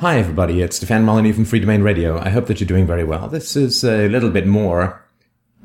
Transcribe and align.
Hi, 0.00 0.20
everybody. 0.20 0.62
It's 0.62 0.76
Stefan 0.76 1.04
Molyneux 1.04 1.32
from 1.32 1.44
Freedomain 1.44 1.82
Radio. 1.82 2.20
I 2.20 2.28
hope 2.28 2.46
that 2.46 2.60
you're 2.60 2.68
doing 2.68 2.86
very 2.86 3.02
well. 3.02 3.26
This 3.26 3.56
is 3.56 3.82
a 3.82 4.08
little 4.08 4.30
bit 4.30 4.46
more 4.46 5.04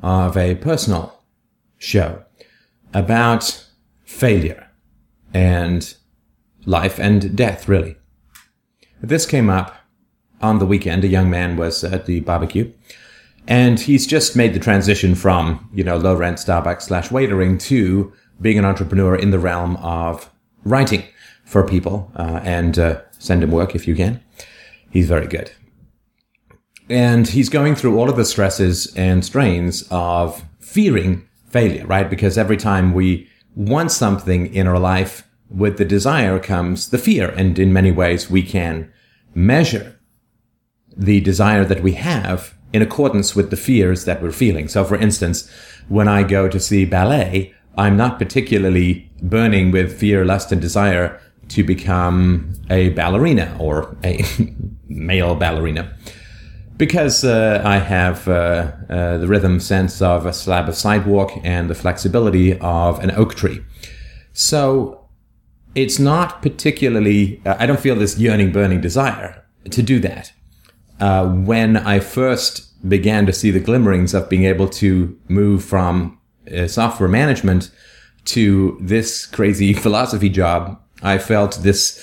of 0.02 0.36
a 0.36 0.56
personal 0.56 1.22
show 1.78 2.24
about 2.92 3.64
failure 4.02 4.66
and 5.32 5.94
life 6.66 6.98
and 6.98 7.36
death, 7.36 7.68
really. 7.68 7.94
This 9.00 9.24
came 9.24 9.48
up 9.48 9.76
on 10.42 10.58
the 10.58 10.66
weekend. 10.66 11.04
A 11.04 11.06
young 11.06 11.30
man 11.30 11.56
was 11.56 11.84
at 11.84 12.06
the 12.06 12.18
barbecue 12.18 12.72
and 13.46 13.78
he's 13.78 14.04
just 14.04 14.34
made 14.34 14.52
the 14.52 14.58
transition 14.58 15.14
from, 15.14 15.70
you 15.72 15.84
know, 15.84 15.96
low 15.96 16.16
rent 16.16 16.38
Starbucks 16.38 16.82
slash 16.82 17.10
waitering 17.10 17.60
to 17.60 18.12
being 18.40 18.58
an 18.58 18.64
entrepreneur 18.64 19.14
in 19.14 19.30
the 19.30 19.38
realm 19.38 19.76
of 19.76 20.28
writing 20.64 21.04
for 21.44 21.64
people 21.64 22.10
uh, 22.16 22.40
and 22.42 22.80
uh, 22.80 23.00
send 23.24 23.42
him 23.42 23.50
work 23.50 23.74
if 23.74 23.88
you 23.88 23.94
can. 23.94 24.22
He's 24.90 25.08
very 25.08 25.26
good. 25.26 25.50
And 26.88 27.26
he's 27.26 27.48
going 27.48 27.74
through 27.74 27.98
all 27.98 28.10
of 28.10 28.16
the 28.16 28.24
stresses 28.24 28.94
and 28.94 29.24
strains 29.24 29.84
of 29.90 30.44
fearing 30.60 31.26
failure, 31.48 31.86
right? 31.86 32.08
Because 32.08 32.36
every 32.36 32.56
time 32.56 32.92
we 32.92 33.28
want 33.56 33.90
something 33.90 34.52
in 34.54 34.66
our 34.66 34.78
life, 34.78 35.26
with 35.48 35.78
the 35.78 35.84
desire 35.84 36.38
comes 36.38 36.90
the 36.90 36.98
fear. 36.98 37.28
And 37.30 37.58
in 37.58 37.72
many 37.72 37.92
ways, 37.92 38.30
we 38.30 38.42
can 38.42 38.92
measure 39.34 39.98
the 40.96 41.20
desire 41.20 41.64
that 41.64 41.82
we 41.82 41.92
have 41.92 42.54
in 42.72 42.82
accordance 42.82 43.36
with 43.36 43.50
the 43.50 43.56
fears 43.56 44.04
that 44.04 44.22
we're 44.22 44.32
feeling. 44.32 44.68
So, 44.68 44.84
for 44.84 44.96
instance, 44.96 45.48
when 45.88 46.08
I 46.08 46.22
go 46.22 46.48
to 46.48 46.58
see 46.58 46.84
ballet, 46.84 47.54
I'm 47.76 47.96
not 47.96 48.18
particularly 48.18 49.10
burning 49.22 49.70
with 49.70 49.98
fear, 49.98 50.24
lust, 50.24 50.52
and 50.52 50.60
desire 50.60 51.20
to 51.48 51.64
become 51.64 52.52
a 52.70 52.90
ballerina 52.90 53.56
or 53.60 53.96
a 54.04 54.24
male 54.88 55.34
ballerina 55.34 55.96
because 56.76 57.24
uh, 57.24 57.62
I 57.64 57.78
have 57.78 58.26
uh, 58.26 58.72
uh, 58.88 59.18
the 59.18 59.26
rhythm 59.26 59.60
sense 59.60 60.02
of 60.02 60.26
a 60.26 60.32
slab 60.32 60.68
of 60.68 60.74
sidewalk 60.74 61.32
and 61.44 61.70
the 61.70 61.74
flexibility 61.74 62.58
of 62.58 62.98
an 63.02 63.12
oak 63.12 63.34
tree. 63.34 63.60
So 64.32 65.08
it's 65.74 65.98
not 65.98 66.42
particularly, 66.42 67.40
uh, 67.46 67.56
I 67.58 67.66
don't 67.66 67.80
feel 67.80 67.94
this 67.94 68.18
yearning, 68.18 68.52
burning 68.52 68.80
desire 68.80 69.44
to 69.70 69.82
do 69.82 70.00
that. 70.00 70.32
Uh, 71.00 71.28
when 71.28 71.76
I 71.76 72.00
first 72.00 72.88
began 72.88 73.26
to 73.26 73.32
see 73.32 73.50
the 73.50 73.60
glimmerings 73.60 74.14
of 74.14 74.28
being 74.28 74.44
able 74.44 74.68
to 74.68 75.18
move 75.28 75.64
from 75.64 76.18
uh, 76.52 76.66
software 76.66 77.08
management 77.08 77.70
to 78.26 78.78
this 78.80 79.26
crazy 79.26 79.72
philosophy 79.84 80.28
job, 80.28 80.80
I 81.02 81.18
felt 81.18 81.62
this 81.62 82.00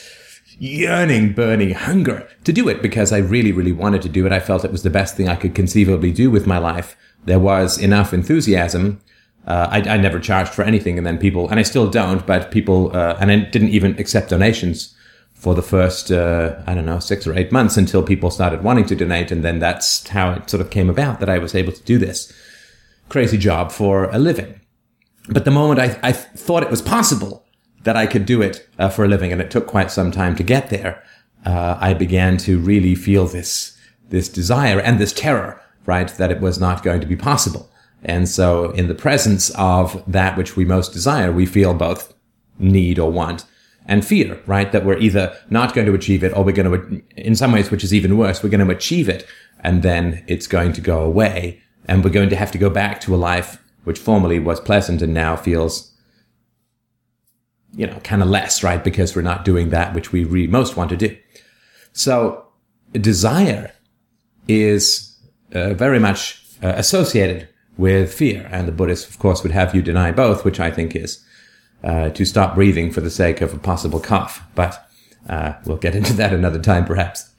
yearning, 0.59 1.33
burning 1.33 1.71
hunger 1.71 2.27
to 2.43 2.53
do 2.53 2.69
it 2.69 2.81
because 2.81 3.11
I 3.11 3.17
really, 3.17 3.51
really 3.51 3.71
wanted 3.71 4.01
to 4.03 4.09
do 4.09 4.25
it. 4.25 4.31
I 4.31 4.39
felt 4.39 4.63
it 4.63 4.71
was 4.71 4.83
the 4.83 4.89
best 4.89 5.17
thing 5.17 5.27
I 5.27 5.35
could 5.35 5.55
conceivably 5.55 6.11
do 6.11 6.29
with 6.29 6.45
my 6.45 6.59
life. 6.59 6.95
There 7.25 7.39
was 7.39 7.77
enough 7.77 8.13
enthusiasm. 8.13 9.01
Uh, 9.47 9.67
I, 9.71 9.77
I, 9.77 9.97
never 9.97 10.19
charged 10.19 10.53
for 10.53 10.61
anything, 10.61 10.99
and 10.99 11.07
then 11.07 11.17
people, 11.17 11.49
and 11.49 11.59
I 11.59 11.63
still 11.63 11.89
don't, 11.89 12.27
but 12.27 12.51
people, 12.51 12.95
uh, 12.95 13.17
and 13.19 13.31
I 13.31 13.37
didn't 13.37 13.69
even 13.69 13.97
accept 13.97 14.29
donations 14.29 14.95
for 15.33 15.55
the 15.55 15.63
first, 15.63 16.11
uh, 16.11 16.61
I 16.67 16.75
don't 16.75 16.85
know, 16.85 16.99
six 16.99 17.25
or 17.25 17.35
eight 17.35 17.51
months 17.51 17.75
until 17.75 18.03
people 18.03 18.29
started 18.29 18.63
wanting 18.63 18.85
to 18.85 18.95
donate, 18.95 19.31
and 19.31 19.43
then 19.43 19.57
that's 19.57 20.07
how 20.09 20.33
it 20.33 20.47
sort 20.47 20.61
of 20.61 20.69
came 20.69 20.91
about 20.91 21.19
that 21.19 21.29
I 21.29 21.39
was 21.39 21.55
able 21.55 21.73
to 21.73 21.81
do 21.81 21.97
this 21.97 22.31
crazy 23.09 23.37
job 23.37 23.71
for 23.71 24.05
a 24.11 24.19
living. 24.19 24.61
But 25.27 25.43
the 25.43 25.51
moment 25.51 25.79
I, 25.79 25.99
I 26.03 26.11
thought 26.11 26.61
it 26.61 26.69
was 26.69 26.83
possible 26.83 27.43
that 27.83 27.95
I 27.95 28.05
could 28.05 28.25
do 28.25 28.41
it 28.41 28.67
uh, 28.77 28.89
for 28.89 29.05
a 29.05 29.07
living, 29.07 29.31
and 29.31 29.41
it 29.41 29.51
took 29.51 29.67
quite 29.67 29.91
some 29.91 30.11
time 30.11 30.35
to 30.35 30.43
get 30.43 30.69
there. 30.69 31.03
Uh, 31.45 31.77
I 31.79 31.93
began 31.93 32.37
to 32.37 32.59
really 32.59 32.95
feel 32.95 33.25
this 33.25 33.77
this 34.09 34.27
desire 34.29 34.79
and 34.79 34.99
this 34.99 35.13
terror, 35.13 35.61
right, 35.85 36.09
that 36.09 36.31
it 36.31 36.41
was 36.41 36.59
not 36.59 36.83
going 36.83 36.99
to 36.99 37.07
be 37.07 37.15
possible. 37.15 37.69
And 38.03 38.27
so, 38.27 38.71
in 38.71 38.87
the 38.87 38.95
presence 38.95 39.51
of 39.51 40.03
that 40.05 40.37
which 40.37 40.55
we 40.55 40.65
most 40.65 40.91
desire, 40.91 41.31
we 41.31 41.45
feel 41.45 41.73
both 41.73 42.13
need 42.59 42.99
or 42.99 43.11
want 43.11 43.45
and 43.85 44.05
fear, 44.05 44.39
right? 44.45 44.71
That 44.71 44.85
we're 44.85 44.97
either 44.97 45.35
not 45.49 45.73
going 45.73 45.87
to 45.87 45.93
achieve 45.93 46.23
it 46.23 46.35
or 46.35 46.43
we're 46.43 46.51
going 46.51 46.71
to, 46.71 47.01
in 47.17 47.35
some 47.35 47.51
ways, 47.51 47.71
which 47.71 47.83
is 47.83 47.93
even 47.93 48.17
worse, 48.17 48.43
we're 48.43 48.49
going 48.49 48.65
to 48.65 48.73
achieve 48.73 49.09
it 49.09 49.25
and 49.61 49.83
then 49.83 50.23
it's 50.27 50.47
going 50.47 50.73
to 50.73 50.81
go 50.81 51.01
away 51.01 51.61
and 51.85 52.03
we're 52.03 52.11
going 52.11 52.29
to 52.29 52.35
have 52.35 52.51
to 52.51 52.57
go 52.57 52.69
back 52.69 52.99
to 53.01 53.15
a 53.15 53.17
life 53.17 53.61
which 53.83 53.99
formerly 53.99 54.39
was 54.39 54.59
pleasant 54.59 55.01
and 55.01 55.13
now 55.13 55.35
feels 55.35 55.90
you 57.75 57.87
know, 57.87 57.99
kind 58.03 58.21
of 58.21 58.27
less, 58.27 58.63
right? 58.63 58.83
Because 58.83 59.15
we're 59.15 59.21
not 59.21 59.45
doing 59.45 59.69
that 59.69 59.93
which 59.93 60.11
we 60.11 60.23
really 60.23 60.47
most 60.47 60.75
want 60.75 60.89
to 60.89 60.97
do. 60.97 61.15
So 61.93 62.45
desire 62.93 63.71
is 64.47 65.17
uh, 65.53 65.73
very 65.73 65.99
much 65.99 66.43
uh, 66.63 66.73
associated 66.75 67.47
with 67.77 68.13
fear. 68.13 68.47
And 68.51 68.67
the 68.67 68.71
Buddhists, 68.71 69.09
of 69.09 69.19
course, 69.19 69.43
would 69.43 69.51
have 69.51 69.73
you 69.73 69.81
deny 69.81 70.11
both, 70.11 70.43
which 70.43 70.59
I 70.59 70.71
think 70.71 70.95
is 70.95 71.23
uh, 71.83 72.09
to 72.09 72.25
stop 72.25 72.55
breathing 72.55 72.91
for 72.91 73.01
the 73.01 73.09
sake 73.09 73.41
of 73.41 73.53
a 73.53 73.57
possible 73.57 73.99
cough. 73.99 74.43
But 74.55 74.89
uh, 75.29 75.53
we'll 75.65 75.77
get 75.77 75.95
into 75.95 76.13
that 76.13 76.33
another 76.33 76.59
time, 76.59 76.85
perhaps. 76.85 77.29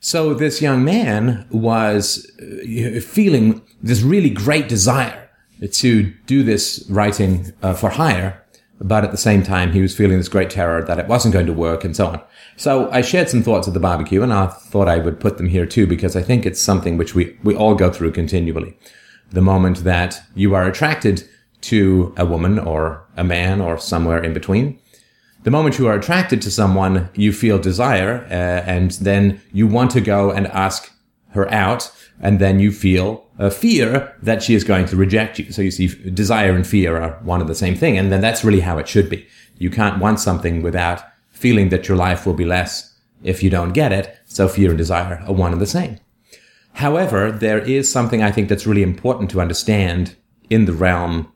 So 0.00 0.34
this 0.34 0.60
young 0.60 0.84
man 0.84 1.46
was 1.50 2.30
uh, 2.38 3.00
feeling 3.00 3.62
this 3.82 4.02
really 4.02 4.30
great 4.30 4.68
desire 4.68 5.30
to 5.70 6.02
do 6.26 6.42
this 6.42 6.84
writing 6.90 7.52
uh, 7.62 7.74
for 7.74 7.90
hire 7.90 8.43
but 8.84 9.02
at 9.02 9.10
the 9.10 9.16
same 9.16 9.42
time, 9.42 9.72
he 9.72 9.80
was 9.80 9.96
feeling 9.96 10.18
this 10.18 10.28
great 10.28 10.50
terror 10.50 10.84
that 10.84 10.98
it 10.98 11.08
wasn't 11.08 11.32
going 11.32 11.46
to 11.46 11.54
work 11.54 11.84
and 11.84 11.96
so 11.96 12.08
on. 12.08 12.20
So 12.58 12.90
I 12.90 13.00
shared 13.00 13.30
some 13.30 13.42
thoughts 13.42 13.66
at 13.66 13.72
the 13.72 13.80
barbecue 13.80 14.22
and 14.22 14.30
I 14.30 14.48
thought 14.48 14.88
I 14.88 14.98
would 14.98 15.20
put 15.20 15.38
them 15.38 15.48
here 15.48 15.64
too 15.64 15.86
because 15.86 16.14
I 16.14 16.22
think 16.22 16.44
it's 16.44 16.60
something 16.60 16.98
which 16.98 17.14
we, 17.14 17.34
we 17.42 17.56
all 17.56 17.74
go 17.74 17.90
through 17.90 18.12
continually. 18.12 18.76
The 19.30 19.40
moment 19.40 19.84
that 19.84 20.20
you 20.34 20.54
are 20.54 20.68
attracted 20.68 21.26
to 21.62 22.12
a 22.18 22.26
woman 22.26 22.58
or 22.58 23.06
a 23.16 23.24
man 23.24 23.62
or 23.62 23.78
somewhere 23.78 24.22
in 24.22 24.34
between, 24.34 24.78
the 25.44 25.50
moment 25.50 25.78
you 25.78 25.86
are 25.86 25.98
attracted 25.98 26.42
to 26.42 26.50
someone, 26.50 27.08
you 27.14 27.32
feel 27.32 27.58
desire 27.58 28.26
uh, 28.30 28.68
and 28.68 28.90
then 28.92 29.40
you 29.50 29.66
want 29.66 29.92
to 29.92 30.02
go 30.02 30.30
and 30.30 30.46
ask 30.48 30.92
her 31.30 31.50
out 31.50 31.90
and 32.20 32.38
then 32.38 32.60
you 32.60 32.70
feel 32.70 33.23
a 33.38 33.50
fear 33.50 34.14
that 34.22 34.42
she 34.42 34.54
is 34.54 34.64
going 34.64 34.86
to 34.86 34.96
reject 34.96 35.38
you. 35.38 35.52
So 35.52 35.62
you 35.62 35.70
see, 35.70 35.88
desire 36.10 36.54
and 36.54 36.66
fear 36.66 36.96
are 37.00 37.18
one 37.22 37.40
and 37.40 37.50
the 37.50 37.54
same 37.54 37.74
thing, 37.74 37.98
and 37.98 38.12
then 38.12 38.20
that's 38.20 38.44
really 38.44 38.60
how 38.60 38.78
it 38.78 38.88
should 38.88 39.10
be. 39.10 39.26
You 39.58 39.70
can't 39.70 40.00
want 40.00 40.20
something 40.20 40.62
without 40.62 41.02
feeling 41.30 41.68
that 41.70 41.88
your 41.88 41.96
life 41.96 42.26
will 42.26 42.34
be 42.34 42.44
less 42.44 42.94
if 43.22 43.42
you 43.42 43.50
don't 43.50 43.72
get 43.72 43.92
it. 43.92 44.16
So 44.26 44.48
fear 44.48 44.70
and 44.70 44.78
desire 44.78 45.22
are 45.26 45.32
one 45.32 45.52
and 45.52 45.60
the 45.60 45.66
same. 45.66 45.98
However, 46.74 47.30
there 47.30 47.58
is 47.58 47.90
something 47.90 48.22
I 48.22 48.32
think 48.32 48.48
that's 48.48 48.66
really 48.66 48.82
important 48.82 49.30
to 49.30 49.40
understand 49.40 50.16
in 50.50 50.64
the 50.64 50.72
realm 50.72 51.32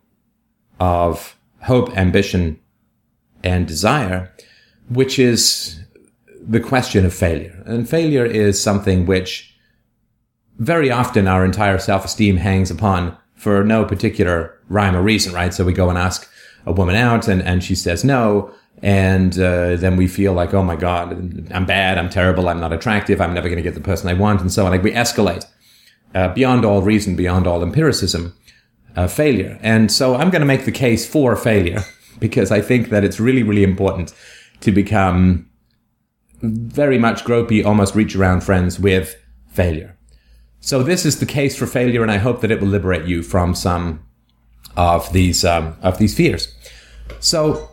of 0.81 1.37
hope, 1.63 1.97
ambition, 1.97 2.61
and 3.43 3.67
desire, 3.67 4.33
which 4.89 5.19
is 5.19 5.81
the 6.41 6.61
question 6.61 7.05
of 7.05 7.15
failure. 7.15 7.63
And 7.67 7.89
failure 7.89 8.25
is 8.25 8.61
something 8.61 9.07
which 9.07 9.48
very 10.59 10.91
often 10.91 11.29
our 11.29 11.45
entire 11.45 11.79
self-esteem 11.79 12.37
hangs 12.37 12.71
upon 12.71 13.17
for 13.35 13.65
no 13.65 13.85
particular 13.85 14.59
rhyme 14.69 14.97
or 14.97 15.03
reason, 15.03 15.33
right? 15.33 15.55
So 15.55 15.65
we 15.65 15.73
go 15.73 15.89
and 15.89 15.99
ask 15.99 16.29
a 16.67 16.73
woman 16.73 16.97
out 16.97 17.29
and, 17.29 17.41
and 17.43 17.63
she 17.63 17.75
says 17.75 18.05
no. 18.05 18.53
And 18.83 19.39
uh, 19.39 19.77
then 19.77 19.97
we 19.97 20.07
feel 20.07 20.33
like, 20.33 20.55
oh 20.55 20.63
my 20.63 20.77
God, 20.77 21.51
I'm 21.51 21.67
bad, 21.67 21.99
I'm 21.99 22.11
terrible, 22.11 22.49
I'm 22.49 22.61
not 22.61 22.73
attractive, 22.73 23.21
I'm 23.21 23.35
never 23.35 23.49
going 23.49 23.57
to 23.57 23.63
get 23.63 23.75
the 23.75 23.81
person 23.81 24.09
I 24.09 24.15
want, 24.15 24.41
and 24.41 24.53
so 24.53 24.65
on. 24.65 24.71
Like 24.71 24.85
we 24.85 24.93
escalate 24.93 25.47
uh, 26.15 26.33
beyond 26.33 26.65
all 26.65 26.83
reason, 26.83 27.17
beyond 27.17 27.47
all 27.47 27.63
empiricism, 27.63 28.37
uh, 28.95 29.09
failure. 29.09 29.59
And 29.63 29.91
so 29.91 30.15
I'm 30.15 30.31
going 30.31 30.43
to 30.43 30.47
make 30.47 30.65
the 30.65 30.73
case 30.73 31.09
for 31.09 31.35
failure 31.35 31.85
because 32.21 32.53
I 32.53 32.61
think 32.61 32.91
that 32.91 33.05
it's 33.05 33.19
really, 33.19 33.43
really 33.43 33.65
important 33.65 34.15
to 34.61 34.71
become 34.71 35.49
very 36.41 36.99
much 36.99 37.25
gropey, 37.25 37.65
almost 37.65 37.97
reach 37.97 38.15
around 38.15 38.43
friends 38.43 38.79
with 38.79 39.17
failure. 39.49 39.98
So 40.61 40.83
this 40.83 41.07
is 41.07 41.21
the 41.21 41.27
case 41.27 41.57
for 41.57 41.67
failure, 41.67 42.03
and 42.03 42.11
I 42.11 42.19
hope 42.19 42.41
that 42.41 42.51
it 42.51 42.61
will 42.61 42.69
liberate 42.69 43.07
you 43.07 43.23
from 43.23 43.55
some 43.55 44.05
of 44.77 45.13
these 45.13 45.45
um, 45.45 45.77
of 45.83 45.99
these 45.99 46.15
fears. 46.15 46.55
So 47.21 47.71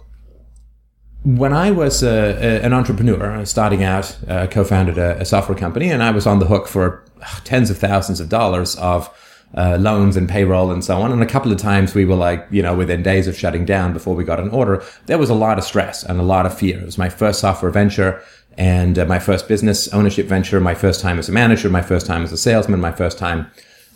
when 1.24 1.54
I 1.54 1.72
was 1.72 2.04
uh, 2.04 2.60
an 2.62 2.72
entrepreneur 2.72 3.44
starting 3.46 3.84
out, 3.84 4.16
uh, 4.28 4.48
co-founded 4.48 4.98
a, 4.98 5.20
a, 5.20 5.26
software 5.26 5.58
company, 5.58 5.90
and 5.90 6.04
I 6.04 6.12
was 6.12 6.28
on 6.28 6.40
the 6.40 6.46
hook 6.46 6.68
for 6.68 7.04
tens 7.44 7.72
of 7.72 7.78
thousands 7.80 8.20
of 8.20 8.30
dollars 8.30 8.76
of 8.76 9.10
uh, 9.58 9.78
loans 9.80 10.18
and 10.18 10.30
payroll 10.30 10.72
and 10.72 10.84
so 10.84 11.02
on. 11.02 11.12
And 11.12 11.24
a 11.24 11.26
couple 11.26 11.52
of 11.52 11.58
times 11.58 11.96
we 11.96 12.06
were 12.06 12.16
like, 12.16 12.46
you 12.52 12.62
know, 12.62 12.76
within 12.76 13.02
days 13.02 13.28
of 13.28 13.38
shutting 13.38 13.66
down 13.66 13.94
before 13.94 14.16
we 14.16 14.24
got 14.24 14.40
an 14.40 14.50
order, 14.50 14.84
there 15.06 15.18
was 15.18 15.30
a 15.30 15.34
lot 15.34 15.58
of 15.58 15.64
stress 15.64 16.04
and 16.04 16.20
a 16.20 16.24
lot 16.24 16.46
of 16.46 16.58
fear. 16.58 16.80
It 16.80 16.86
was 16.86 16.98
my 16.98 17.10
first 17.10 17.40
software 17.40 17.72
venture 17.72 18.22
and 18.58 18.98
uh, 18.98 19.06
my 19.06 19.20
first 19.20 19.48
business 19.48 19.88
ownership 19.90 20.28
venture, 20.28 20.60
my 20.60 20.76
first 20.76 21.02
time 21.02 21.20
as 21.20 21.28
a 21.28 21.32
manager, 21.32 21.70
my 21.70 21.82
first 21.82 22.06
time 22.06 22.24
as 22.24 22.32
a 22.32 22.38
salesman, 22.38 22.80
my 22.80 22.92
first 22.92 23.18
time 23.18 23.52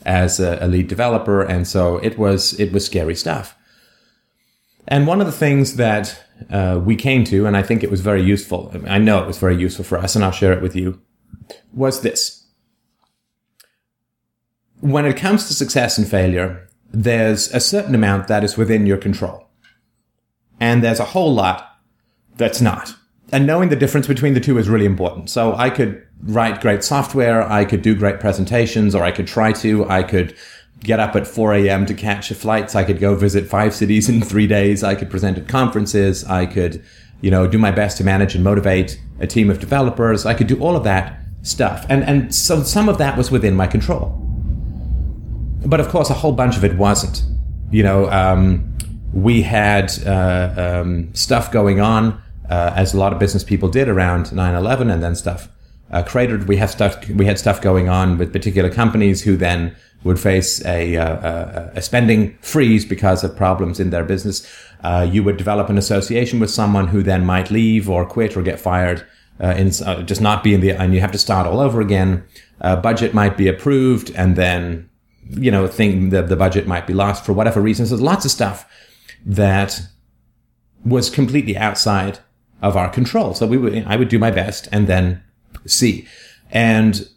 as 0.06 0.40
a, 0.40 0.58
a 0.62 0.68
lead 0.68 0.88
developer, 0.88 1.42
and 1.42 1.68
so 1.68 1.98
it 1.98 2.18
was 2.18 2.60
it 2.60 2.72
was 2.72 2.86
scary 2.86 3.16
stuff. 3.16 3.56
And 4.88 5.08
one 5.08 5.22
of 5.22 5.28
the 5.28 5.34
things 5.34 5.76
that 5.76 6.22
uh, 6.50 6.82
we 6.84 6.96
came 6.96 7.24
to, 7.26 7.46
and 7.46 7.56
I 7.56 7.62
think 7.62 7.84
it 7.84 7.92
was 7.92 8.02
very 8.02 8.24
useful. 8.24 8.72
I 8.88 8.98
know 8.98 9.22
it 9.22 9.28
was 9.28 9.38
very 9.38 9.56
useful 9.56 9.86
for 9.86 9.98
us, 9.98 10.16
and 10.16 10.26
I'll 10.26 10.32
share 10.32 10.54
it 10.54 10.62
with 10.62 10.76
you. 10.76 11.02
Was 11.74 12.02
this: 12.02 12.46
when 14.82 15.06
it 15.06 15.18
comes 15.18 15.48
to 15.48 15.54
success 15.54 15.98
and 15.98 16.08
failure, 16.08 16.68
there's 16.92 17.54
a 17.54 17.60
certain 17.60 17.96
amount 17.96 18.28
that 18.28 18.44
is 18.44 18.58
within 18.58 18.86
your 18.86 18.98
control, 18.98 19.48
and 20.60 20.84
there's 20.84 21.00
a 21.00 21.06
whole 21.06 21.34
lot 21.34 21.78
that's 22.36 22.62
not. 22.62 22.96
And 23.32 23.46
knowing 23.46 23.70
the 23.70 23.76
difference 23.76 24.08
between 24.08 24.34
the 24.34 24.40
two 24.40 24.58
is 24.58 24.70
really 24.70 24.86
important. 24.86 25.30
So 25.30 25.56
I 25.56 25.70
could 25.70 26.06
write 26.24 26.62
great 26.62 26.84
software, 26.84 27.44
I 27.44 27.66
could 27.66 27.82
do 27.82 27.96
great 27.96 28.20
presentations, 28.20 28.96
or 28.96 29.04
I 29.04 29.12
could 29.12 29.28
try 29.28 29.52
to. 29.54 29.88
I 29.90 30.04
could 30.04 30.36
get 30.82 31.00
up 31.00 31.16
at 31.16 31.28
4 31.28 31.54
a.m. 31.56 31.86
to 31.86 31.94
catch 31.94 32.32
flights. 32.34 32.76
I 32.76 32.84
could 32.84 33.00
go 33.00 33.16
visit 33.16 33.48
five 33.48 33.76
cities 33.76 34.08
in 34.10 34.22
three 34.22 34.48
days. 34.48 34.84
I 34.84 34.96
could 34.96 35.10
present 35.10 35.38
at 35.38 35.48
conferences. 35.48 36.24
I 36.24 36.46
could, 36.46 36.84
you 37.22 37.30
know, 37.30 37.48
do 37.48 37.58
my 37.58 37.72
best 37.72 37.98
to 37.98 38.04
manage 38.04 38.36
and 38.36 38.44
motivate 38.44 39.00
a 39.20 39.28
team 39.28 39.50
of 39.50 39.60
developers. 39.60 40.26
I 40.26 40.34
could 40.34 40.48
do 40.48 40.60
all 40.62 40.76
of 40.76 40.84
that 40.86 41.20
stuff. 41.42 41.86
And, 41.90 42.04
and 42.04 42.34
so 42.34 42.64
some 42.64 42.88
of 42.88 42.98
that 42.98 43.18
was 43.18 43.30
within 43.30 43.56
my 43.56 43.68
control. 43.68 44.16
But 45.66 45.80
of 45.80 45.90
course, 45.90 46.10
a 46.10 46.14
whole 46.14 46.32
bunch 46.32 46.56
of 46.56 46.64
it 46.64 46.78
wasn't. 46.78 47.24
You 47.72 47.84
know, 47.84 48.10
um, 48.10 48.78
we 49.14 49.42
had 49.42 49.92
uh, 50.06 50.82
um, 50.82 51.14
stuff 51.14 51.52
going 51.52 51.80
on, 51.80 52.22
uh, 52.50 52.74
as 52.76 52.94
a 52.94 52.98
lot 52.98 53.14
of 53.14 53.20
business 53.20 53.44
people 53.44 53.70
did 53.70 53.88
around 53.88 54.32
9 54.32 54.56
11 54.56 54.90
and 54.90 55.04
then 55.04 55.16
stuff 55.16 55.50
uh, 55.92 56.04
cratered. 56.04 56.48
We 56.48 56.58
have 56.58 56.70
stuff, 56.70 57.08
we 57.10 57.26
had 57.26 57.40
stuff 57.40 57.62
going 57.62 57.90
on 57.90 58.18
with 58.18 58.34
particular 58.34 58.70
companies 58.70 59.24
who 59.24 59.38
then 59.38 59.76
would 60.04 60.20
face 60.20 60.64
a, 60.66 60.96
uh, 60.96 61.70
a, 61.74 61.82
spending 61.82 62.38
freeze 62.42 62.86
because 62.86 63.24
of 63.24 63.36
problems 63.36 63.80
in 63.80 63.90
their 63.90 64.04
business. 64.04 64.48
Uh, 64.82 65.08
you 65.10 65.24
would 65.24 65.36
develop 65.36 65.70
an 65.70 65.78
association 65.78 66.40
with 66.40 66.50
someone 66.50 66.88
who 66.88 67.04
then 67.04 67.26
might 67.26 67.52
leave 67.52 67.90
or 67.90 68.06
quit 68.06 68.38
or 68.38 68.42
get 68.42 68.60
fired, 68.60 69.06
uh, 69.42 69.54
in, 69.58 69.72
uh, 69.86 70.02
just 70.04 70.22
not 70.22 70.44
be 70.44 70.54
in 70.54 70.62
the, 70.62 70.72
and 70.72 70.94
you 70.94 71.02
have 71.02 71.12
to 71.12 71.18
start 71.18 71.46
all 71.46 71.60
over 71.60 71.82
again. 71.82 72.24
Uh, 72.62 72.76
budget 72.78 73.14
might 73.14 73.36
be 73.36 73.48
approved 73.48 74.10
and 74.16 74.36
then, 74.36 74.90
you 75.30 75.52
know, 75.52 75.68
think 75.68 76.12
the, 76.12 76.22
the 76.22 76.36
budget 76.36 76.66
might 76.66 76.88
be 76.88 76.94
lost 76.94 77.26
for 77.26 77.34
whatever 77.34 77.60
reasons. 77.60 77.90
There's 77.90 78.02
lots 78.02 78.24
of 78.24 78.32
stuff 78.32 78.66
that 79.26 79.82
was 80.86 81.10
completely 81.10 81.58
outside 81.58 82.20
of 82.62 82.76
our 82.76 82.90
control. 82.90 83.34
So 83.34 83.48
we 83.48 83.58
would, 83.58 83.86
I 83.86 83.96
would 83.96 84.10
do 84.10 84.20
my 84.20 84.32
best 84.32 84.68
and 84.72 84.88
then 84.88 85.24
see. 85.66 86.08
And 86.52 87.08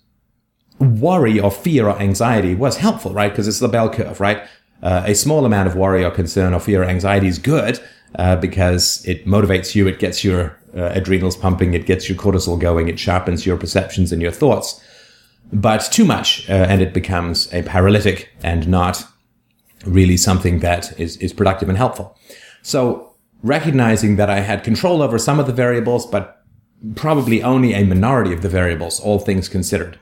worry 0.78 1.38
or 1.38 1.50
fear 1.50 1.88
or 1.88 1.98
anxiety 2.00 2.54
was 2.54 2.78
helpful, 2.78 3.12
right? 3.12 3.30
Because 3.30 3.48
it's 3.48 3.60
the 3.60 3.68
bell 3.68 3.88
curve, 3.88 4.20
right? 4.20 4.42
Uh, 4.82 5.04
a 5.06 5.14
small 5.14 5.46
amount 5.46 5.68
of 5.68 5.76
worry 5.76 6.04
or 6.04 6.10
concern 6.10 6.52
or 6.52 6.60
fear 6.60 6.82
or 6.82 6.86
anxiety 6.86 7.28
is 7.28 7.38
good 7.38 7.80
uh, 8.16 8.36
because 8.36 9.04
it 9.06 9.24
motivates 9.26 9.74
you, 9.74 9.86
it 9.86 9.98
gets 9.98 10.24
your 10.24 10.58
uh, 10.76 10.90
adrenals 10.94 11.36
pumping, 11.36 11.74
it 11.74 11.86
gets 11.86 12.08
your 12.08 12.18
cortisol 12.18 12.58
going, 12.58 12.88
it 12.88 12.98
sharpens 12.98 13.46
your 13.46 13.56
perceptions 13.56 14.12
and 14.12 14.20
your 14.20 14.32
thoughts. 14.32 14.82
But 15.52 15.88
too 15.92 16.04
much, 16.04 16.48
uh, 16.48 16.52
and 16.52 16.80
it 16.80 16.92
becomes 16.94 17.52
a 17.52 17.62
paralytic 17.62 18.30
and 18.42 18.66
not 18.66 19.04
really 19.84 20.16
something 20.16 20.60
that 20.60 20.98
is, 20.98 21.16
is 21.18 21.32
productive 21.32 21.68
and 21.68 21.76
helpful. 21.76 22.16
So 22.62 23.11
recognizing 23.42 24.16
that 24.16 24.30
I 24.30 24.40
had 24.40 24.64
control 24.64 25.02
over 25.02 25.18
some 25.18 25.38
of 25.38 25.46
the 25.46 25.52
variables, 25.52 26.06
but 26.06 26.42
probably 26.94 27.42
only 27.42 27.74
a 27.74 27.84
minority 27.84 28.32
of 28.32 28.42
the 28.42 28.48
variables, 28.48 29.00
all 29.00 29.18
things 29.18 29.48
considered 29.48 29.98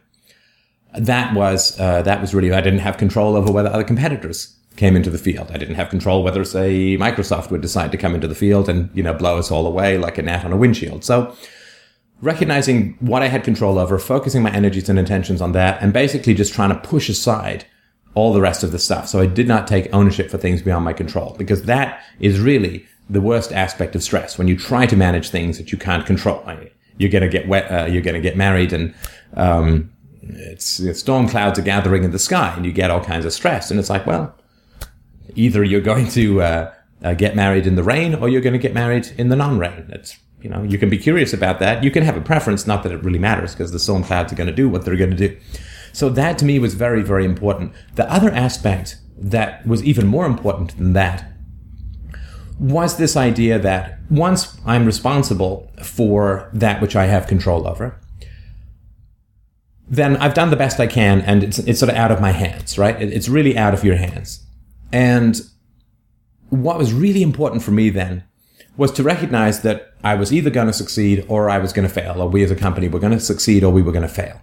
that 0.99 1.35
was 1.35 1.79
uh, 1.79 2.03
that 2.03 2.21
was 2.21 2.35
really 2.35 2.53
I 2.53 2.61
didn't 2.61 2.81
have 2.81 2.97
control 2.97 3.37
over 3.37 3.53
whether 3.53 3.69
other 3.69 3.85
competitors 3.85 4.57
came 4.77 4.97
into 4.97 5.11
the 5.11 5.19
field. 5.19 5.51
I 5.53 5.59
didn't 5.59 5.75
have 5.75 5.89
control 5.89 6.23
whether 6.23 6.45
say 6.45 6.97
Microsoft 6.97 7.51
would 7.51 7.61
decide 7.61 7.93
to 7.93 7.99
come 7.99 8.15
into 8.15 8.29
the 8.29 8.35
field 8.35 8.69
and 8.69 8.91
you 8.95 9.03
know 9.03 9.15
blow 9.15 9.39
us 9.39 9.51
all 9.51 9.67
away 9.67 9.99
like 9.99 10.19
a 10.19 10.23
gnat 10.23 10.45
on 10.45 10.53
a 10.53 10.57
windshield. 10.57 11.05
So 11.05 11.35
recognizing 12.21 12.97
what 13.01 13.23
I 13.23 13.29
had 13.29 13.45
control 13.45 13.79
over, 13.79 13.99
focusing 13.99 14.43
my 14.43 14.53
energies 14.53 14.89
and 14.89 14.99
intentions 14.99 15.41
on 15.41 15.53
that, 15.53 15.81
and 15.83 15.93
basically 15.93 16.35
just 16.35 16.53
trying 16.53 16.71
to 16.71 16.89
push 16.89 17.09
aside 17.09 17.65
all 18.15 18.33
the 18.33 18.41
rest 18.41 18.65
of 18.65 18.73
the 18.73 18.79
stuff. 18.79 19.09
So 19.09 19.21
I 19.21 19.27
did 19.27 19.47
not 19.47 19.69
take 19.69 19.93
ownership 19.95 20.31
for 20.31 20.39
things 20.39 20.63
beyond 20.63 20.85
my 20.85 20.93
control 20.93 21.37
because 21.39 21.63
that 21.63 22.03
is 22.19 22.41
really 22.41 22.87
the 23.11 23.21
worst 23.21 23.53
aspect 23.53 23.95
of 23.95 24.03
stress 24.03 24.39
when 24.39 24.49
you 24.49 24.57
try 24.57 24.87
to 24.87 24.97
manage 24.97 25.31
things 25.31 25.59
that 25.59 25.73
you 25.73 25.79
can't 25.79 26.07
control. 26.07 26.43
You're 26.97 27.11
going 27.11 27.23
to 27.23 27.29
get 27.29 27.49
wet, 27.49 27.71
uh, 27.71 27.87
you're 27.87 28.03
going 28.03 28.15
to 28.15 28.21
get 28.21 28.37
married 28.37 28.73
and, 28.73 28.95
um, 29.35 29.91
it's 30.23 30.81
storm 30.99 31.29
clouds 31.29 31.59
are 31.59 31.63
gathering 31.63 32.05
in 32.05 32.11
the 32.13 32.19
sky 32.19 32.53
and 32.57 32.65
you 32.65 32.73
get 32.73 32.91
all 32.91 33.03
kinds 33.03 33.25
of 33.25 33.33
stress. 33.33 33.71
And 33.71 33.81
it's 33.81 33.91
like, 33.91 34.07
well, 34.07 34.35
either 35.35 35.65
you're 35.65 35.81
going 35.81 36.09
to 36.11 36.43
uh, 36.43 36.75
uh, 37.03 37.15
get 37.15 37.35
married 37.35 37.67
in 37.67 37.75
the 37.77 37.83
rain 37.83 38.15
or 38.15 38.29
you're 38.29 38.41
going 38.41 38.53
to 38.53 38.59
get 38.59 38.75
married 38.75 39.13
in 39.19 39.29
the 39.29 39.37
non-rain. 39.37 39.89
It's 39.91 40.19
you 40.41 40.49
know 40.49 40.63
you 40.63 40.79
can 40.79 40.89
be 40.89 40.99
curious 40.99 41.33
about 41.33 41.59
that. 41.61 41.85
You 41.85 41.91
can 41.91 42.03
have 42.05 42.17
a 42.17 42.21
preference, 42.21 42.67
not 42.67 42.83
that 42.83 42.93
it 42.93 43.03
really 43.03 43.19
matters 43.19 43.53
because 43.53 43.73
the 43.73 43.79
storm 43.79 44.05
clouds 44.05 44.33
are 44.33 44.37
going 44.37 44.49
to 44.49 44.55
do 44.55 44.69
what 44.69 44.85
they're 44.85 44.97
going 44.97 45.11
to 45.11 45.29
do. 45.29 45.37
So 45.93 46.09
that 46.11 46.39
to 46.39 46.45
me 46.45 46.59
was 46.59 46.75
very 46.75 47.03
very 47.03 47.25
important. 47.25 47.73
The 47.97 48.11
other 48.11 48.31
aspect 48.31 48.99
that 49.19 49.67
was 49.67 49.83
even 49.83 50.07
more 50.07 50.27
important 50.27 50.77
than 50.79 50.95
that 50.95 51.31
was 52.61 52.99
this 52.99 53.17
idea 53.17 53.59
that 53.59 53.99
once 54.11 54.61
I'm 54.67 54.85
responsible 54.85 55.73
for 55.83 56.51
that 56.53 56.83
which 56.83 56.95
I 56.95 57.07
have 57.07 57.27
control 57.27 57.67
over, 57.67 57.99
then 59.89 60.19
I've 60.19 60.35
done 60.35 60.51
the 60.51 60.57
best 60.57 60.79
I 60.79 60.87
can 60.87 61.23
and 61.23 61.43
it's, 61.43 61.59
it's 61.59 61.81
sort 61.81 61.91
of 61.91 61.97
out 61.97 62.13
of 62.13 62.21
my 62.21 62.33
hands, 62.33 62.79
right? 62.79 63.01
It's 63.01 63.29
really 63.29 63.57
out 63.57 63.73
of 63.73 63.83
your 63.83 63.97
hands. 63.97 64.45
And 64.93 65.41
what 66.51 66.77
was 66.77 66.93
really 66.93 67.23
important 67.23 67.63
for 67.63 67.71
me 67.71 67.89
then 67.89 68.25
was 68.77 68.93
to 68.93 69.03
recognize 69.03 69.63
that 69.63 69.95
I 70.05 70.15
was 70.15 70.31
either 70.31 70.51
going 70.51 70.67
to 70.67 70.73
succeed 70.73 71.25
or 71.29 71.49
I 71.49 71.59
was 71.59 71.73
going 71.73 71.89
to 71.89 71.93
fail, 71.93 72.21
or 72.21 72.29
we 72.29 72.45
as 72.45 72.51
a 72.51 72.57
company 72.57 72.89
were 72.89 72.99
going 72.99 73.13
to 73.13 73.21
succeed 73.21 73.65
or 73.65 73.73
we 73.73 73.83
were 73.83 73.93
going 73.93 74.07
to 74.07 74.09
fail. 74.09 74.41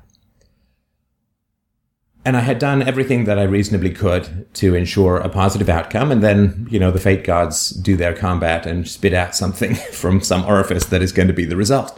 And 2.28 2.36
I 2.36 2.42
had 2.42 2.60
done 2.60 2.84
everything 2.84 3.24
that 3.24 3.40
I 3.40 3.44
reasonably 3.44 3.90
could 3.90 4.54
to 4.56 4.76
ensure 4.76 5.16
a 5.16 5.30
positive 5.30 5.70
outcome. 5.70 6.12
And 6.12 6.22
then, 6.22 6.68
you 6.70 6.78
know, 6.78 6.92
the 6.92 7.00
fate 7.00 7.24
gods 7.24 7.70
do 7.70 7.96
their 7.96 8.14
combat 8.14 8.66
and 8.66 8.86
spit 8.86 9.14
out 9.14 9.34
something 9.34 9.76
from 9.94 10.20
some 10.20 10.44
orifice 10.44 10.88
that 10.88 11.02
is 11.02 11.14
going 11.14 11.30
to 11.30 11.34
be 11.34 11.46
the 11.46 11.56
result. 11.56 11.98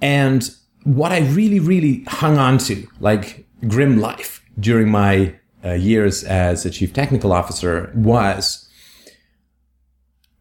And 0.00 0.48
what 0.84 1.12
I 1.12 1.18
really, 1.18 1.60
really 1.60 2.04
hung 2.04 2.38
on 2.38 2.56
to, 2.60 2.88
like 2.98 3.46
grim 3.66 4.00
life 4.00 4.42
during 4.58 4.90
my 4.90 5.34
uh, 5.62 5.72
years 5.72 6.24
as 6.24 6.64
a 6.64 6.70
chief 6.70 6.94
technical 6.94 7.30
officer, 7.30 7.92
was 7.94 8.70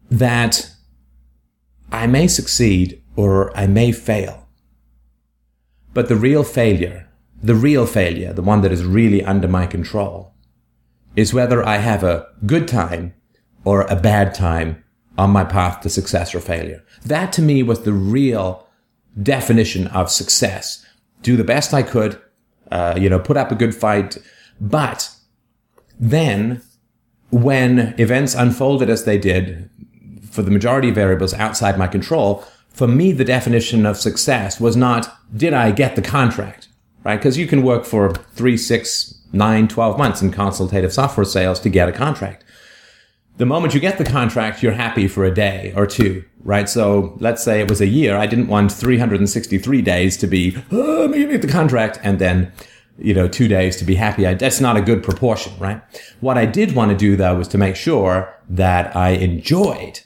that 0.09 0.71
I 1.91 2.07
may 2.07 2.29
succeed 2.29 3.03
or 3.17 3.53
I 3.57 3.67
may 3.67 3.91
fail. 3.91 4.47
But 5.93 6.07
the 6.07 6.15
real 6.15 6.45
failure, 6.45 7.06
the 7.41 7.55
real 7.55 7.85
failure, 7.85 8.33
the 8.33 8.41
one 8.41 8.61
that 8.61 8.71
is 8.71 8.83
really 8.83 9.23
under 9.23 9.47
my 9.47 9.67
control, 9.67 10.33
is 11.15 11.33
whether 11.33 11.65
I 11.65 11.77
have 11.77 12.03
a 12.03 12.27
good 12.45 12.67
time 12.67 13.13
or 13.63 13.81
a 13.81 13.95
bad 13.95 14.33
time 14.33 14.83
on 15.17 15.31
my 15.31 15.43
path 15.43 15.81
to 15.81 15.89
success 15.89 16.33
or 16.33 16.39
failure. 16.39 16.83
That 17.05 17.33
to 17.33 17.41
me 17.41 17.63
was 17.63 17.81
the 17.81 17.93
real 17.93 18.67
definition 19.21 19.87
of 19.87 20.11
success. 20.11 20.85
Do 21.23 21.35
the 21.35 21.43
best 21.43 21.73
I 21.73 21.83
could, 21.83 22.21
uh, 22.71 22.95
you 22.97 23.09
know, 23.09 23.19
put 23.19 23.37
up 23.37 23.51
a 23.51 23.55
good 23.55 23.73
fight. 23.73 24.17
But 24.61 25.09
then 25.99 26.61
when 27.31 27.95
events 27.97 28.35
unfolded 28.35 28.89
as 28.89 29.05
they 29.05 29.17
did 29.17 29.69
for 30.29 30.43
the 30.43 30.51
majority 30.51 30.89
of 30.89 30.95
variables 30.95 31.33
outside 31.33 31.77
my 31.77 31.87
control, 31.87 32.43
for 32.69 32.87
me, 32.87 33.11
the 33.11 33.25
definition 33.25 33.87
of 33.87 33.97
success 33.97 34.59
was 34.59 34.77
not, 34.77 35.17
did 35.35 35.51
I 35.53 35.71
get 35.71 35.95
the 35.95 36.01
contract? 36.01 36.67
Right? 37.07 37.17
Because 37.17 37.37
you 37.37 37.47
can 37.47 37.63
work 37.63 37.85
for 37.85 38.13
three, 38.33 38.57
six, 38.57 39.17
nine, 39.33 39.67
12 39.67 39.97
months 39.97 40.21
in 40.21 40.31
consultative 40.31 40.93
software 40.93 41.25
sales 41.25 41.59
to 41.61 41.69
get 41.69 41.89
a 41.89 41.91
contract 41.91 42.43
the 43.37 43.45
moment 43.45 43.73
you 43.73 43.79
get 43.79 43.97
the 43.97 44.03
contract, 44.03 44.61
you're 44.61 44.73
happy 44.73 45.07
for 45.07 45.23
a 45.23 45.33
day 45.33 45.71
or 45.75 45.85
two, 45.85 46.25
right? 46.43 46.67
So 46.67 47.15
let's 47.19 47.43
say 47.43 47.61
it 47.61 47.69
was 47.69 47.81
a 47.81 47.87
year. 47.87 48.17
I 48.17 48.25
didn't 48.25 48.47
want 48.47 48.71
363 48.71 49.81
days 49.81 50.17
to 50.17 50.27
be, 50.27 50.57
oh, 50.71 51.07
let 51.09 51.11
me 51.11 51.25
get 51.25 51.41
the 51.41 51.47
contract, 51.47 51.99
and 52.03 52.19
then, 52.19 52.51
you 52.97 53.13
know, 53.13 53.27
two 53.27 53.47
days 53.47 53.77
to 53.77 53.85
be 53.85 53.95
happy. 53.95 54.25
I, 54.25 54.33
that's 54.33 54.59
not 54.59 54.75
a 54.75 54.81
good 54.81 55.03
proportion, 55.03 55.53
right? 55.59 55.81
What 56.19 56.37
I 56.37 56.45
did 56.45 56.75
want 56.75 56.91
to 56.91 56.97
do 56.97 57.15
though 57.15 57.35
was 57.35 57.47
to 57.49 57.57
make 57.57 57.75
sure 57.75 58.33
that 58.49 58.95
I 58.95 59.09
enjoyed 59.09 60.01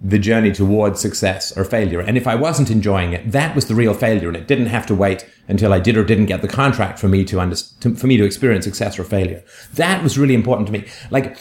the 0.00 0.18
journey 0.18 0.52
towards 0.52 1.00
success 1.00 1.56
or 1.56 1.64
failure. 1.64 2.00
And 2.00 2.16
if 2.16 2.26
I 2.26 2.36
wasn't 2.36 2.70
enjoying 2.70 3.12
it, 3.12 3.32
that 3.32 3.56
was 3.56 3.66
the 3.66 3.74
real 3.74 3.94
failure. 3.94 4.28
And 4.28 4.36
it 4.36 4.46
didn't 4.46 4.66
have 4.66 4.86
to 4.86 4.94
wait 4.94 5.28
until 5.48 5.72
I 5.72 5.80
did 5.80 5.96
or 5.96 6.04
didn't 6.04 6.26
get 6.26 6.40
the 6.40 6.48
contract 6.48 6.98
for 6.98 7.08
me 7.08 7.24
to, 7.24 7.40
under, 7.40 7.56
to 7.56 7.94
for 7.96 8.06
me 8.06 8.16
to 8.16 8.24
experience 8.24 8.64
success 8.64 8.98
or 8.98 9.04
failure. 9.04 9.42
That 9.74 10.02
was 10.02 10.16
really 10.16 10.34
important 10.34 10.66
to 10.68 10.72
me. 10.72 10.86
Like, 11.10 11.38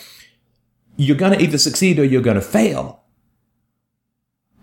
you're 0.95 1.17
going 1.17 1.37
to 1.37 1.43
either 1.43 1.59
succeed 1.59 1.99
or 1.99 2.03
you're 2.03 2.21
going 2.21 2.35
to 2.35 2.41
fail. 2.41 3.03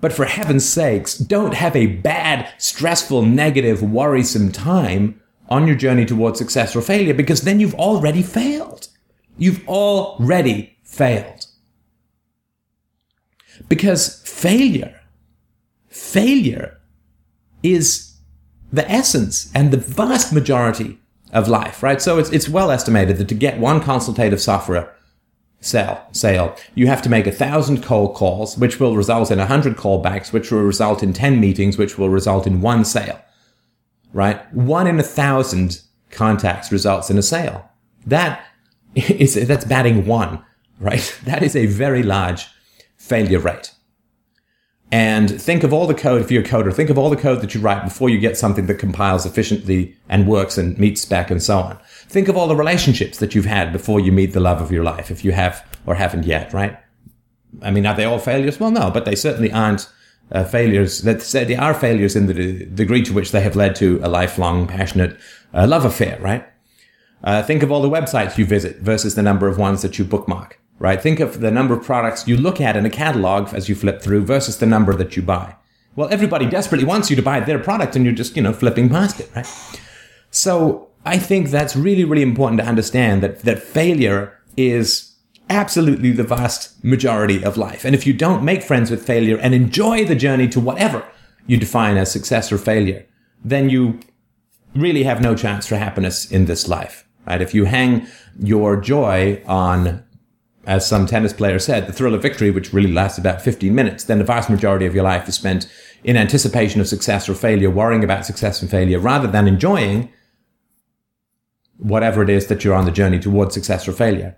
But 0.01 0.13
for 0.13 0.25
heaven's 0.25 0.69
sakes, 0.69 1.17
don't 1.17 1.55
have 1.55 1.77
a 1.77 1.87
bad, 1.87 2.53
stressful, 2.59 3.23
negative, 3.23 3.81
worrisome 3.81 4.51
time 4.51 5.21
on 5.49 5.67
your 5.67 5.77
journey 5.77 6.05
towards 6.05 6.39
success 6.39 6.75
or 6.75 6.83
failure 6.83 7.15
because 7.15 7.43
then 7.43 7.61
you've 7.61 7.75
already 7.77 8.23
failed. 8.23 8.89
You've 9.39 9.67
already 9.69 10.77
failed. 10.83 11.47
Because 13.69 14.21
failure, 14.23 15.01
failure 15.89 16.81
is 17.63 18.17
the 18.73 18.91
essence 18.91 19.51
and 19.55 19.71
the 19.71 19.77
vast 19.77 20.33
majority 20.33 20.99
of 21.33 21.49
life, 21.49 21.83
right? 21.83 22.01
So 22.01 22.19
it's, 22.19 22.31
it's 22.31 22.49
well 22.49 22.71
estimated 22.71 23.19
that 23.19 23.29
to 23.29 23.35
get 23.35 23.59
one 23.59 23.81
consultative 23.81 24.41
software 24.41 24.95
sale, 25.61 26.07
sale, 26.13 26.57
you 26.75 26.87
have 26.87 27.03
to 27.03 27.09
make 27.09 27.27
a 27.27 27.33
thousand 27.33 27.83
cold 27.83 28.15
calls, 28.15 28.57
which 28.59 28.79
will 28.79 28.97
result 28.97 29.31
in 29.31 29.41
a 29.41 29.47
hundred 29.47 29.77
callbacks, 29.77 30.33
which 30.33 30.51
will 30.51 30.63
result 30.63 31.03
in 31.03 31.13
10 31.13 31.41
meetings, 31.41 31.79
which 31.79 31.99
will 31.99 32.11
result 32.11 32.47
in 32.47 32.61
one 32.61 32.85
sale, 32.85 33.21
right? 34.13 34.53
One 34.53 34.87
in 34.87 35.01
a 35.01 35.03
thousand 35.03 35.81
contacts 36.11 36.71
results 36.71 37.11
in 37.11 37.19
a 37.19 37.23
sale. 37.23 37.69
That 38.07 38.45
is, 38.95 39.35
that's 39.47 39.65
batting 39.65 40.07
one, 40.07 40.45
right? 40.79 41.19
That 41.25 41.43
is 41.43 41.57
a 41.57 41.67
very 41.67 42.03
large 42.03 42.47
failure 43.05 43.39
rate. 43.39 43.73
And 44.91 45.41
think 45.41 45.65
of 45.65 45.73
all 45.73 45.87
the 45.87 45.95
code, 45.95 46.23
if 46.23 46.31
you're 46.31 46.43
a 46.43 46.47
coder, 46.47 46.73
think 46.73 46.91
of 46.91 46.99
all 46.99 47.11
the 47.11 47.17
code 47.17 47.41
that 47.41 47.55
you 47.55 47.61
write 47.61 47.85
before 47.85 48.09
you 48.09 48.19
get 48.19 48.39
something 48.39 48.67
that 48.67 48.79
compiles 48.79 49.27
efficiently 49.27 49.97
and 50.09 50.29
works 50.29 50.57
and 50.57 50.79
meets 50.79 51.01
spec 51.01 51.31
and 51.31 51.43
so 51.43 51.59
on. 51.59 51.79
Think 52.07 52.29
of 52.29 52.37
all 52.37 52.47
the 52.47 52.57
relationships 52.57 53.19
that 53.19 53.35
you've 53.35 53.45
had 53.45 53.73
before 53.73 53.99
you 53.99 54.13
meet 54.13 54.33
the 54.33 54.41
love 54.41 54.61
of 54.61 54.71
your 54.71 54.85
life, 54.85 55.11
if 55.11 55.25
you 55.25 55.33
have 55.33 55.67
or 55.85 55.97
haven't 55.97 56.25
yet, 56.25 56.53
right? 56.53 56.79
I 57.63 57.71
mean, 57.71 57.87
are 57.87 57.95
they 57.95 58.05
all 58.05 58.19
failures? 58.19 58.61
Well, 58.61 58.71
no, 58.71 58.91
but 58.91 59.05
they 59.05 59.17
certainly 59.17 59.53
aren't 59.53 59.91
uh, 60.31 60.45
failures. 60.45 61.03
They 61.03 61.57
are 61.57 61.75
failures 61.75 62.17
in 62.17 62.27
the 62.27 62.67
degree 62.67 63.03
to 63.03 63.13
which 63.13 63.33
they 63.33 63.41
have 63.41 63.57
led 63.57 63.75
to 63.77 64.01
a 64.03 64.09
lifelong, 64.09 64.67
passionate 64.67 65.19
uh, 65.53 65.67
love 65.67 65.85
affair, 65.85 66.19
right? 66.21 66.47
Uh, 67.23 67.43
think 67.43 67.63
of 67.63 67.73
all 67.73 67.83
the 67.83 67.91
websites 67.91 68.39
you 68.39 68.45
visit 68.45 68.79
versus 68.79 69.15
the 69.15 69.23
number 69.23 69.49
of 69.49 69.59
ones 69.59 69.83
that 69.83 69.99
you 69.99 70.05
bookmark, 70.05 70.61
right? 70.79 71.01
Think 71.01 71.21
of 71.21 71.41
the 71.41 71.51
number 71.51 71.75
of 71.75 71.85
products 71.85 72.27
you 72.27 72.37
look 72.37 72.61
at 72.61 72.77
in 72.77 72.85
a 72.87 72.91
catalog 72.91 73.53
as 73.55 73.69
you 73.69 73.75
flip 73.75 74.03
through 74.03 74.25
versus 74.25 74.59
the 74.59 74.67
number 74.67 74.95
that 74.95 75.17
you 75.17 75.23
buy. 75.23 75.57
Well, 75.97 76.09
everybody 76.11 76.47
desperately 76.47 76.87
wants 76.87 77.11
you 77.11 77.17
to 77.17 77.23
buy 77.23 77.41
their 77.41 77.59
product 77.59 77.95
and 77.95 78.05
you're 78.05 78.15
just, 78.15 78.37
you 78.37 78.43
know, 78.43 78.53
flipping 78.53 78.89
past 78.89 79.21
it, 79.21 79.31
right? 79.35 79.47
So 80.31 80.89
I 81.05 81.19
think 81.19 81.51
that's 81.51 81.77
really, 81.77 82.05
really 82.05 82.23
important 82.23 82.61
to 82.61 82.67
understand 82.67 83.23
that, 83.23 83.41
that 83.41 83.63
failure 83.63 84.41
is 84.57 85.15
absolutely 85.49 86.11
the 86.11 86.25
vast 86.25 86.83
majority 86.83 87.45
of 87.45 87.57
life. 87.57 87.85
And 87.85 87.95
if 87.95 88.07
you 88.07 88.13
don't 88.13 88.43
make 88.43 88.63
friends 88.63 88.91
with 88.91 89.07
failure 89.07 89.39
and 89.39 89.55
enjoy 89.55 90.05
the 90.05 90.17
journey 90.17 90.49
to 90.49 90.59
whatever 90.59 91.07
you 91.47 91.57
define 91.57 91.97
as 91.97 92.11
success 92.11 92.51
or 92.51 92.59
failure, 92.59 93.07
then 93.45 93.69
you 93.69 94.01
really 94.75 95.05
have 95.05 95.21
no 95.21 95.37
chance 95.37 95.67
for 95.67 95.77
happiness 95.77 96.29
in 96.31 96.47
this 96.47 96.67
life 96.67 97.05
right? 97.27 97.41
If 97.41 97.55
you 97.55 97.65
hang 97.65 98.07
your 98.39 98.81
joy 98.81 99.43
on, 99.47 100.05
as 100.67 100.87
some 100.87 101.07
tennis 101.07 101.33
player 101.33 101.59
said, 101.59 101.87
the 101.87 101.93
thrill 101.93 102.15
of 102.15 102.23
victory, 102.23 102.51
which 102.51 102.73
really 102.73 102.93
lasts 102.93 103.19
about 103.19 103.43
15 103.43 103.75
minutes, 103.75 104.05
then 104.05 104.19
the 104.19 104.25
vast 104.25 104.49
majority 104.49 104.87
of 104.87 104.95
your 104.95 105.05
life 105.05 105.29
is 105.29 105.35
spent 105.35 105.71
in 106.03 106.17
anticipation 106.17 106.81
of 106.81 106.89
success 106.89 107.29
or 107.29 107.35
failure, 107.35 107.71
worrying 107.71 108.05
about 108.05 108.27
success 108.27 108.61
and 108.63 108.71
failure, 108.71 108.99
rather 108.99 109.27
than 109.27 109.49
enjoying 109.49 110.13
whatever 111.79 112.23
it 112.23 112.31
is 112.31 112.47
that 112.47 112.65
you're 112.65 112.75
on 112.75 112.85
the 112.85 112.91
journey 112.91 113.19
towards 113.19 113.55
success 113.55 113.89
or 113.89 113.93
failure. 113.93 114.37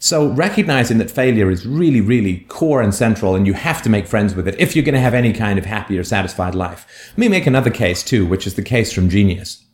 So 0.00 0.28
recognizing 0.28 0.98
that 0.98 1.10
failure 1.10 1.50
is 1.50 1.66
really, 1.66 2.00
really 2.00 2.40
core 2.48 2.80
and 2.80 2.94
central 2.94 3.34
and 3.34 3.46
you 3.46 3.54
have 3.54 3.82
to 3.82 3.90
make 3.90 4.06
friends 4.06 4.34
with 4.34 4.46
it 4.46 4.58
if 4.58 4.76
you're 4.76 4.84
going 4.84 4.94
to 4.94 5.00
have 5.00 5.14
any 5.14 5.32
kind 5.32 5.58
of 5.58 5.64
happy 5.66 5.98
or 5.98 6.04
satisfied 6.04 6.54
life. 6.54 7.10
Let 7.10 7.18
me 7.18 7.28
make 7.28 7.48
another 7.48 7.70
case 7.70 8.04
too, 8.04 8.24
which 8.24 8.46
is 8.46 8.54
the 8.54 8.62
case 8.62 8.92
from 8.92 9.10
genius 9.10 9.64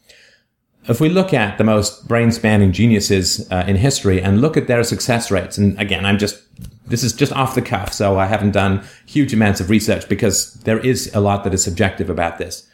if 0.87 1.01
we 1.01 1.09
look 1.09 1.33
at 1.33 1.57
the 1.57 1.65
most 1.65 2.07
brain 2.07 2.31
spanning 2.31 2.73
geniuses 2.73 3.51
uh, 3.51 3.65
in 3.67 3.77
history 3.77 4.21
and 4.21 4.41
look 4.41 4.57
at 4.57 4.67
their 4.67 4.85
success 4.85 5.31
rates, 5.31 5.57
and 5.57 5.79
again, 5.81 6.05
I'm 6.05 6.19
just, 6.19 6.43
this 6.87 7.03
is 7.03 7.13
just 7.13 7.33
off 7.33 7.55
the 7.55 7.63
cuff, 7.63 7.93
so 7.93 8.19
I 8.19 8.27
haven't 8.27 8.53
done 8.53 8.85
huge 9.07 9.33
amounts 9.33 9.61
of 9.61 9.71
research 9.71 10.09
because 10.09 10.55
there 10.65 10.79
is 10.79 11.15
a 11.15 11.21
lot 11.21 11.45
that 11.45 11.55
is 11.55 11.65
subjective 11.65 12.11
about 12.11 12.39
this. 12.39 12.69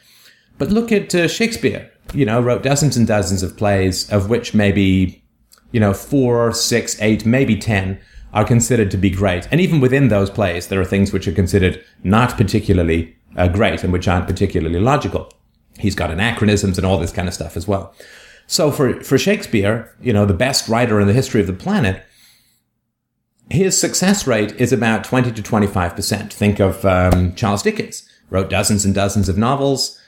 But 0.58 0.70
look 0.70 0.90
at 0.90 1.14
uh, 1.14 1.28
Shakespeare, 1.28 1.90
you 2.12 2.26
know, 2.26 2.40
wrote 2.40 2.62
dozens 2.62 2.96
and 2.96 3.06
dozens 3.06 3.42
of 3.42 3.56
plays, 3.56 4.10
of 4.10 4.28
which 4.28 4.54
maybe, 4.54 5.22
you 5.70 5.80
know, 5.80 5.94
four, 5.94 6.52
six, 6.52 7.00
eight, 7.00 7.24
maybe 7.24 7.56
10 7.56 8.00
are 8.32 8.44
considered 8.44 8.90
to 8.90 8.96
be 8.96 9.10
great. 9.10 9.48
And 9.50 9.60
even 9.60 9.80
within 9.80 10.08
those 10.08 10.30
plays, 10.30 10.66
there 10.66 10.80
are 10.80 10.84
things 10.84 11.12
which 11.12 11.26
are 11.28 11.32
considered 11.32 11.84
not 12.02 12.36
particularly 12.36 13.16
uh, 13.36 13.48
great 13.48 13.84
and 13.84 13.92
which 13.92 14.08
aren't 14.08 14.26
particularly 14.26 14.80
logical. 14.80 15.32
He's 15.80 15.94
got 15.94 16.10
anachronisms 16.10 16.78
and 16.78 16.86
all 16.86 16.98
this 16.98 17.12
kind 17.12 17.28
of 17.28 17.34
stuff 17.34 17.56
as 17.56 17.66
well. 17.66 17.94
So 18.46 18.70
for, 18.70 19.02
for 19.02 19.16
Shakespeare, 19.16 19.94
you 20.00 20.12
know, 20.12 20.26
the 20.26 20.34
best 20.34 20.68
writer 20.68 21.00
in 21.00 21.06
the 21.06 21.12
history 21.12 21.40
of 21.40 21.46
the 21.46 21.52
planet, 21.52 22.04
his 23.50 23.78
success 23.78 24.26
rate 24.26 24.52
is 24.60 24.72
about 24.72 25.04
20 25.04 25.32
to 25.32 25.42
25%. 25.42 26.32
Think 26.32 26.60
of 26.60 26.84
um, 26.84 27.34
Charles 27.34 27.62
Dickens, 27.62 28.08
wrote 28.28 28.50
dozens 28.50 28.84
and 28.84 28.94
dozens 28.94 29.28
of 29.28 29.36
novels. 29.36 29.98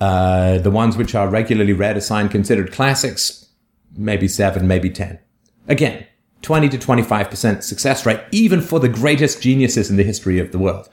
Uh, 0.00 0.58
the 0.58 0.70
ones 0.70 0.96
which 0.96 1.14
are 1.14 1.28
regularly 1.28 1.72
read, 1.72 1.96
assigned 1.96 2.30
considered 2.30 2.72
classics, 2.72 3.48
maybe 3.96 4.28
seven, 4.28 4.66
maybe 4.66 4.90
10. 4.90 5.18
Again, 5.66 6.06
20 6.42 6.68
to 6.70 6.78
25% 6.78 7.62
success 7.62 8.06
rate, 8.06 8.20
even 8.30 8.60
for 8.60 8.78
the 8.78 8.88
greatest 8.88 9.42
geniuses 9.42 9.90
in 9.90 9.96
the 9.96 10.04
history 10.04 10.38
of 10.38 10.52
the 10.52 10.58
world. 10.58 10.88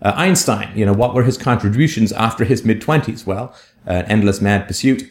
Uh, 0.00 0.12
Einstein, 0.16 0.70
you 0.76 0.86
know, 0.86 0.92
what 0.92 1.14
were 1.14 1.24
his 1.24 1.36
contributions 1.36 2.12
after 2.12 2.44
his 2.44 2.64
mid 2.64 2.80
twenties? 2.80 3.26
Well, 3.26 3.54
uh, 3.86 4.04
endless 4.06 4.40
mad 4.40 4.66
pursuit 4.66 5.10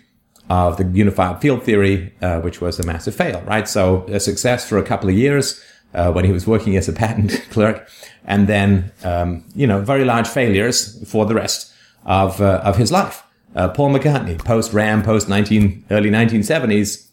of 0.49 0.77
the 0.77 0.85
unified 0.85 1.41
field 1.41 1.63
theory, 1.63 2.13
uh, 2.21 2.39
which 2.39 2.61
was 2.61 2.79
a 2.79 2.85
massive 2.85 3.13
fail, 3.13 3.41
right? 3.41 3.67
So 3.67 4.05
a 4.07 4.19
success 4.19 4.67
for 4.67 4.77
a 4.77 4.83
couple 4.83 5.09
of 5.09 5.15
years 5.15 5.61
uh, 5.93 6.11
when 6.13 6.23
he 6.23 6.31
was 6.31 6.47
working 6.47 6.77
as 6.77 6.87
a 6.87 6.93
patent 6.93 7.31
clerk, 7.51 7.89
and 8.25 8.47
then 8.47 8.91
um, 9.03 9.43
you 9.55 9.67
know 9.67 9.81
very 9.81 10.05
large 10.05 10.27
failures 10.27 11.03
for 11.09 11.25
the 11.25 11.35
rest 11.35 11.73
of 12.05 12.41
uh, 12.41 12.61
of 12.63 12.77
his 12.77 12.91
life. 12.91 13.23
Uh, 13.55 13.67
Paul 13.69 13.89
McCartney, 13.89 14.37
post 14.37 14.71
Ram, 14.73 15.03
post 15.03 15.27
nineteen 15.27 15.83
early 15.91 16.09
nineteen 16.09 16.43
seventies. 16.43 17.09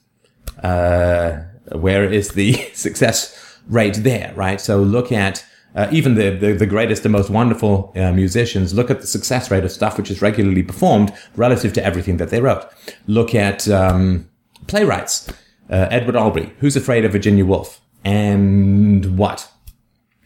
where 0.63 2.05
is 2.05 2.29
the 2.31 2.53
success 2.75 3.59
rate 3.69 3.95
there, 4.05 4.33
right? 4.37 4.61
So 4.61 4.81
look 4.81 5.11
at 5.11 5.45
uh, 5.75 5.89
even 5.91 6.15
the, 6.15 6.31
the, 6.31 6.53
the, 6.53 6.67
greatest 6.67 7.05
and 7.05 7.13
most 7.13 7.31
wonderful 7.31 7.93
uh, 7.97 8.13
musicians 8.13 8.75
look 8.75 8.91
at 8.91 9.01
the 9.01 9.07
success 9.07 9.51
rate 9.51 9.65
of 9.65 9.73
stuff 9.73 9.99
which 9.99 10.11
is 10.11 10.23
regularly 10.23 10.63
performed 10.63 11.13
relative 11.35 11.73
to 11.73 11.85
everything 11.85 12.17
that 12.19 12.31
they 12.31 12.41
wrote. 12.41 12.65
Look 13.07 13.35
at 13.35 13.69
um, 13.69 14.29
playwrights. 14.67 15.29
Uh, 15.71 15.89
Edward 15.91 16.15
Albee, 16.15 16.53
Who's 16.59 16.77
Afraid 16.77 17.05
of 17.05 17.13
Virginia 17.13 17.45
Woolf? 17.45 17.81
And 18.05 19.17
what? 19.17 19.51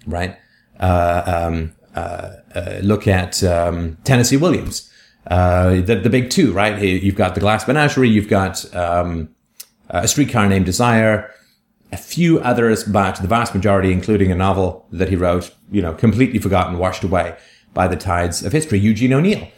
Right? 0.06 0.36
Uh, 0.80 1.22
um, 1.26 1.72
uh, 1.94 2.32
uh, 2.54 2.78
look 2.82 3.06
at 3.06 3.42
um, 3.44 3.96
Tennessee 4.04 4.36
Williams. 4.36 4.92
the, 5.28 6.00
the 6.02 6.10
big 6.10 6.30
two, 6.30 6.52
right? 6.52 6.80
You've 6.80 7.14
got 7.14 7.34
The 7.34 7.40
Glass 7.40 7.66
Menagerie, 7.66 8.08
you've 8.08 8.28
got 8.28 8.74
um, 8.74 9.30
A 9.88 10.08
Streetcar 10.08 10.48
Named 10.48 10.66
Desire, 10.66 11.30
a 11.92 11.96
few 11.96 12.38
others, 12.40 12.84
but 12.84 13.16
the 13.16 13.28
vast 13.28 13.54
majority, 13.54 13.92
including 13.92 14.30
a 14.30 14.34
novel 14.34 14.86
that 14.92 15.08
he 15.08 15.16
wrote, 15.16 15.54
you 15.70 15.82
know, 15.82 15.94
completely 15.94 16.38
forgotten, 16.38 16.78
washed 16.78 17.04
away 17.04 17.36
by 17.74 17.88
the 17.88 17.96
tides 17.96 18.44
of 18.44 18.52
history. 18.52 18.78
Eugene 18.78 19.12
O'Neill. 19.12 19.48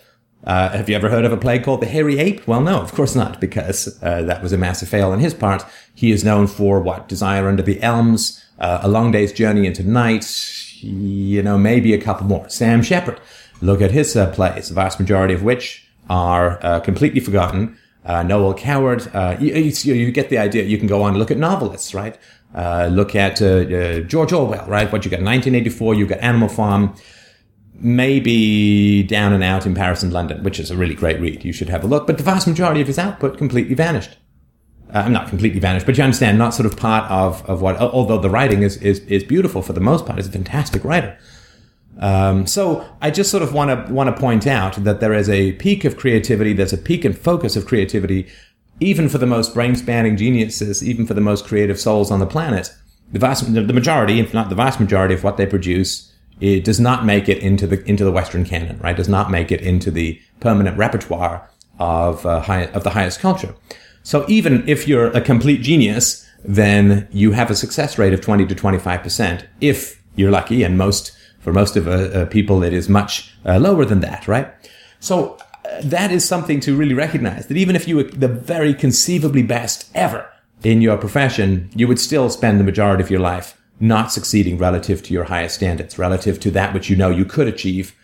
Uh, 0.44 0.70
have 0.70 0.88
you 0.88 0.96
ever 0.96 1.10
heard 1.10 1.26
of 1.26 1.32
a 1.32 1.36
play 1.36 1.58
called 1.58 1.82
The 1.82 1.86
Hairy 1.86 2.18
Ape? 2.18 2.46
Well, 2.46 2.62
no, 2.62 2.80
of 2.80 2.92
course 2.92 3.14
not, 3.14 3.40
because 3.40 4.02
uh, 4.02 4.22
that 4.22 4.42
was 4.42 4.52
a 4.52 4.58
massive 4.58 4.88
fail 4.88 5.10
on 5.10 5.20
his 5.20 5.34
part. 5.34 5.64
He 5.94 6.12
is 6.12 6.24
known 6.24 6.46
for 6.46 6.80
what? 6.80 7.08
Desire 7.08 7.46
Under 7.46 7.62
the 7.62 7.82
Elms, 7.82 8.42
uh, 8.58 8.80
A 8.82 8.88
Long 8.88 9.10
Day's 9.10 9.32
Journey 9.32 9.66
into 9.66 9.82
Night, 9.82 10.26
you 10.82 11.42
know, 11.42 11.58
maybe 11.58 11.92
a 11.92 12.00
couple 12.00 12.26
more. 12.26 12.48
Sam 12.48 12.82
Shepard. 12.82 13.20
Look 13.60 13.82
at 13.82 13.90
his 13.90 14.16
uh, 14.16 14.30
plays, 14.32 14.68
the 14.68 14.74
vast 14.74 14.98
majority 14.98 15.34
of 15.34 15.42
which 15.42 15.86
are 16.08 16.58
uh, 16.64 16.80
completely 16.80 17.20
forgotten 17.20 17.76
uh, 18.04 18.22
Noel 18.22 18.54
Coward. 18.54 19.08
Uh, 19.14 19.36
you, 19.40 19.54
you, 19.54 19.94
you, 19.94 20.10
get 20.10 20.30
the 20.30 20.38
idea. 20.38 20.64
You 20.64 20.78
can 20.78 20.86
go 20.86 21.02
on 21.02 21.10
and 21.10 21.18
look 21.18 21.30
at 21.30 21.38
novelists, 21.38 21.94
right? 21.94 22.16
Uh, 22.54 22.88
look 22.90 23.14
at 23.14 23.40
uh, 23.40 23.46
uh, 23.46 24.00
George 24.00 24.32
Orwell, 24.32 24.66
right? 24.66 24.90
What 24.90 25.04
you 25.04 25.10
got? 25.10 25.20
1984. 25.20 25.94
You've 25.94 26.08
got 26.08 26.18
Animal 26.20 26.48
Farm. 26.48 26.94
Maybe 27.74 29.02
Down 29.04 29.32
and 29.32 29.42
Out 29.42 29.64
in 29.64 29.74
Paris 29.74 30.02
and 30.02 30.12
London, 30.12 30.42
which 30.42 30.60
is 30.60 30.70
a 30.70 30.76
really 30.76 30.94
great 30.94 31.18
read. 31.20 31.44
You 31.44 31.52
should 31.52 31.70
have 31.70 31.82
a 31.82 31.86
look. 31.86 32.06
But 32.06 32.18
the 32.18 32.24
vast 32.24 32.46
majority 32.46 32.80
of 32.80 32.86
his 32.86 32.98
output 32.98 33.38
completely 33.38 33.74
vanished. 33.74 34.18
Uh, 34.92 35.08
not 35.08 35.28
completely 35.28 35.60
vanished, 35.60 35.86
but 35.86 35.96
you 35.96 36.02
understand, 36.02 36.36
not 36.36 36.52
sort 36.52 36.66
of 36.66 36.76
part 36.76 37.08
of, 37.08 37.48
of 37.48 37.62
what, 37.62 37.76
although 37.76 38.18
the 38.18 38.28
writing 38.28 38.64
is, 38.64 38.76
is, 38.78 38.98
is 39.00 39.22
beautiful 39.22 39.62
for 39.62 39.72
the 39.72 39.80
most 39.80 40.04
part, 40.04 40.18
he's 40.18 40.26
a 40.26 40.32
fantastic 40.32 40.82
writer. 40.82 41.16
Um, 42.00 42.46
so 42.46 42.86
I 43.02 43.10
just 43.10 43.30
sort 43.30 43.42
of 43.42 43.52
want 43.52 43.86
to 43.86 43.92
want 43.92 44.14
to 44.14 44.18
point 44.18 44.46
out 44.46 44.82
that 44.84 45.00
there 45.00 45.12
is 45.12 45.28
a 45.28 45.52
peak 45.52 45.84
of 45.84 45.98
creativity. 45.98 46.54
There's 46.54 46.72
a 46.72 46.78
peak 46.78 47.04
and 47.04 47.16
focus 47.16 47.56
of 47.56 47.66
creativity, 47.66 48.26
even 48.80 49.08
for 49.08 49.18
the 49.18 49.26
most 49.26 49.52
brain 49.52 49.76
spanning 49.76 50.16
geniuses, 50.16 50.82
even 50.82 51.06
for 51.06 51.14
the 51.14 51.20
most 51.20 51.46
creative 51.46 51.78
souls 51.78 52.10
on 52.10 52.18
the 52.18 52.26
planet. 52.26 52.74
The 53.12 53.18
vast, 53.18 53.52
the 53.52 53.72
majority, 53.72 54.18
if 54.18 54.32
not 54.32 54.48
the 54.48 54.54
vast 54.54 54.80
majority, 54.80 55.14
of 55.14 55.22
what 55.22 55.36
they 55.36 55.44
produce, 55.44 56.10
it 56.40 56.64
does 56.64 56.80
not 56.80 57.04
make 57.04 57.28
it 57.28 57.38
into 57.38 57.66
the 57.66 57.84
into 57.84 58.04
the 58.04 58.12
Western 58.12 58.44
canon. 58.44 58.78
Right? 58.78 58.96
Does 58.96 59.08
not 59.08 59.30
make 59.30 59.52
it 59.52 59.60
into 59.60 59.90
the 59.90 60.20
permanent 60.40 60.78
repertoire 60.78 61.50
of 61.78 62.24
uh, 62.24 62.40
high, 62.40 62.66
of 62.66 62.82
the 62.82 62.90
highest 62.90 63.20
culture. 63.20 63.54
So 64.02 64.24
even 64.26 64.66
if 64.66 64.88
you're 64.88 65.08
a 65.08 65.20
complete 65.20 65.60
genius, 65.60 66.26
then 66.42 67.08
you 67.10 67.32
have 67.32 67.50
a 67.50 67.54
success 67.54 67.98
rate 67.98 68.14
of 68.14 68.22
20 68.22 68.46
to 68.46 68.54
25 68.54 69.02
percent 69.02 69.46
if 69.60 70.00
you're 70.16 70.30
lucky, 70.30 70.62
and 70.62 70.78
most 70.78 71.12
For 71.40 71.52
most 71.52 71.76
of 71.76 71.88
uh, 71.88 71.90
uh, 71.90 72.26
people, 72.26 72.62
it 72.62 72.72
is 72.72 72.88
much 72.88 73.34
uh, 73.44 73.58
lower 73.58 73.84
than 73.84 74.00
that, 74.00 74.28
right? 74.28 74.48
So 75.00 75.38
uh, 75.64 75.80
that 75.82 76.12
is 76.12 76.26
something 76.26 76.60
to 76.60 76.76
really 76.76 76.94
recognize 76.94 77.46
that 77.46 77.56
even 77.56 77.74
if 77.74 77.88
you 77.88 77.96
were 77.96 78.04
the 78.04 78.28
very 78.28 78.74
conceivably 78.74 79.42
best 79.42 79.90
ever 79.94 80.30
in 80.62 80.82
your 80.82 80.98
profession, 80.98 81.70
you 81.74 81.88
would 81.88 81.98
still 81.98 82.28
spend 82.28 82.60
the 82.60 82.64
majority 82.64 83.02
of 83.02 83.10
your 83.10 83.20
life 83.20 83.56
not 83.80 84.12
succeeding 84.12 84.58
relative 84.58 85.02
to 85.02 85.14
your 85.14 85.24
highest 85.24 85.54
standards, 85.54 85.98
relative 85.98 86.38
to 86.40 86.50
that 86.50 86.74
which 86.74 86.90
you 86.90 86.96
know 86.96 87.08
you 87.08 87.24
could 87.24 87.48
achieve. 87.48 87.96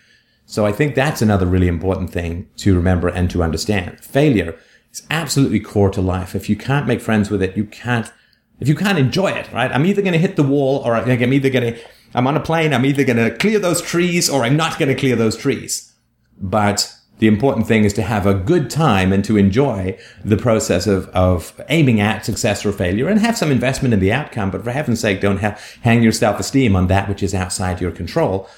So 0.46 0.64
I 0.64 0.72
think 0.72 0.94
that's 0.94 1.20
another 1.20 1.44
really 1.44 1.68
important 1.68 2.10
thing 2.10 2.48
to 2.58 2.74
remember 2.74 3.08
and 3.08 3.30
to 3.30 3.42
understand. 3.42 4.00
Failure 4.00 4.58
is 4.90 5.06
absolutely 5.10 5.60
core 5.60 5.90
to 5.90 6.00
life. 6.00 6.34
If 6.34 6.48
you 6.48 6.56
can't 6.56 6.86
make 6.86 7.02
friends 7.02 7.30
with 7.30 7.42
it, 7.42 7.56
you 7.56 7.66
can't, 7.66 8.10
if 8.58 8.68
you 8.68 8.74
can't 8.74 8.98
enjoy 8.98 9.32
it, 9.32 9.52
right? 9.52 9.70
I'm 9.70 9.84
either 9.84 10.00
going 10.00 10.14
to 10.14 10.18
hit 10.18 10.36
the 10.36 10.42
wall 10.42 10.78
or 10.78 10.94
I'm 10.94 11.32
either 11.32 11.50
going 11.50 11.74
to, 11.74 11.80
I'm 12.16 12.26
on 12.26 12.36
a 12.36 12.40
plane, 12.40 12.72
I'm 12.72 12.86
either 12.86 13.04
going 13.04 13.18
to 13.18 13.36
clear 13.36 13.58
those 13.58 13.82
trees 13.82 14.30
or 14.30 14.42
I'm 14.42 14.56
not 14.56 14.78
going 14.78 14.88
to 14.88 14.98
clear 14.98 15.16
those 15.16 15.36
trees. 15.36 15.92
But 16.40 16.92
the 17.18 17.26
important 17.26 17.66
thing 17.66 17.84
is 17.84 17.92
to 17.92 18.02
have 18.02 18.26
a 18.26 18.32
good 18.32 18.70
time 18.70 19.12
and 19.12 19.22
to 19.26 19.36
enjoy 19.36 19.98
the 20.24 20.38
process 20.38 20.86
of, 20.86 21.08
of 21.10 21.60
aiming 21.68 22.00
at 22.00 22.24
success 22.24 22.64
or 22.64 22.72
failure 22.72 23.06
and 23.06 23.20
have 23.20 23.36
some 23.36 23.52
investment 23.52 23.92
in 23.92 24.00
the 24.00 24.14
outcome. 24.14 24.50
But 24.50 24.64
for 24.64 24.70
heaven's 24.70 25.00
sake, 25.00 25.20
don't 25.20 25.38
have, 25.38 25.60
hang 25.82 26.02
your 26.02 26.10
self-esteem 26.10 26.74
on 26.74 26.86
that 26.86 27.06
which 27.06 27.22
is 27.22 27.34
outside 27.34 27.82
your 27.82 27.92
control. 27.92 28.48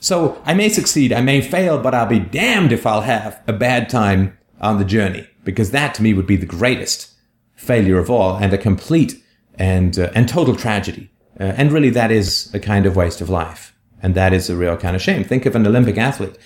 So 0.00 0.42
I 0.44 0.54
may 0.54 0.68
succeed, 0.68 1.12
I 1.12 1.20
may 1.20 1.40
fail, 1.40 1.80
but 1.80 1.94
I'll 1.94 2.06
be 2.06 2.18
damned 2.18 2.72
if 2.72 2.86
I'll 2.86 3.02
have 3.02 3.40
a 3.46 3.52
bad 3.52 3.88
time 3.88 4.36
on 4.60 4.78
the 4.78 4.84
journey 4.84 5.28
because 5.44 5.70
that 5.70 5.94
to 5.94 6.02
me 6.02 6.12
would 6.12 6.26
be 6.26 6.36
the 6.36 6.44
greatest 6.44 7.12
failure 7.54 8.00
of 8.00 8.10
all 8.10 8.36
and 8.36 8.52
a 8.52 8.58
complete 8.58 9.22
and, 9.54 9.96
uh, 9.96 10.10
and 10.12 10.28
total 10.28 10.56
tragedy. 10.56 11.08
Uh, 11.38 11.44
and 11.56 11.72
really 11.72 11.90
that 11.90 12.10
is 12.10 12.52
a 12.54 12.60
kind 12.60 12.86
of 12.86 12.96
waste 12.96 13.20
of 13.20 13.28
life. 13.28 13.74
And 14.02 14.14
that 14.14 14.32
is 14.32 14.50
a 14.50 14.56
real 14.56 14.76
kind 14.76 14.94
of 14.94 15.02
shame. 15.02 15.24
Think 15.24 15.46
of 15.46 15.56
an 15.56 15.66
Olympic 15.66 15.98
athlete 15.98 16.38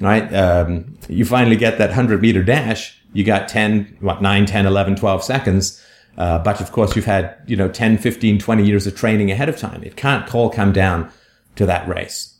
right? 0.00 0.32
Um, 0.34 0.96
you 1.08 1.24
finally 1.24 1.56
get 1.56 1.78
that 1.78 1.90
100 1.90 2.20
meter 2.20 2.42
dash. 2.42 3.00
You 3.12 3.24
got 3.24 3.48
10, 3.48 3.98
what, 4.00 4.22
9, 4.22 4.46
10, 4.46 4.66
11, 4.66 4.96
12 4.96 5.24
seconds. 5.24 5.84
Uh, 6.16 6.38
but 6.38 6.60
of 6.60 6.72
course, 6.72 6.94
you've 6.94 7.06
had, 7.06 7.36
you 7.46 7.56
know, 7.56 7.68
10, 7.68 7.98
15, 7.98 8.38
20 8.38 8.66
years 8.66 8.86
of 8.86 8.96
training 8.96 9.30
ahead 9.30 9.48
of 9.48 9.56
time. 9.56 9.82
It 9.82 9.96
can't 9.96 10.32
all 10.34 10.50
come 10.50 10.72
down 10.72 11.10
to 11.56 11.66
that 11.66 11.86
race. 11.88 12.38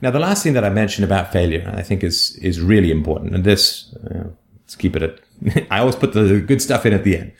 Now, 0.00 0.10
the 0.10 0.18
last 0.18 0.42
thing 0.42 0.52
that 0.54 0.64
I 0.64 0.70
mentioned 0.70 1.04
about 1.04 1.32
failure, 1.32 1.72
I 1.74 1.82
think 1.82 2.02
is, 2.02 2.36
is 2.36 2.60
really 2.60 2.90
important. 2.90 3.34
And 3.34 3.44
this, 3.44 3.94
uh, 3.94 4.24
let's 4.60 4.76
keep 4.76 4.96
it 4.96 5.02
at, 5.02 5.66
I 5.70 5.78
always 5.78 5.96
put 5.96 6.12
the 6.12 6.40
good 6.40 6.60
stuff 6.60 6.84
in 6.84 6.92
at 6.92 7.04
the 7.04 7.16
end. 7.16 7.32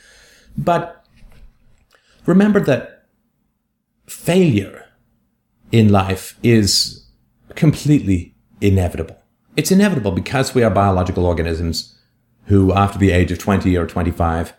But 0.57 1.05
remember 2.27 2.61
that 2.61 2.94
failure 4.07 4.87
in 5.73 5.91
life 5.91 6.39
is 6.43 7.07
completely 7.55 8.35
inevitable. 8.61 9.17
It's 9.57 9.71
inevitable 9.71 10.13
because 10.13 10.55
we 10.55 10.63
are 10.63 10.71
biological 10.71 11.27
organisms 11.27 11.97
who, 12.47 12.73
after 12.73 12.99
the 12.99 13.11
age 13.11 13.33
of 13.33 13.39
20 13.39 13.77
or 13.77 13.87
25, 13.87 14.53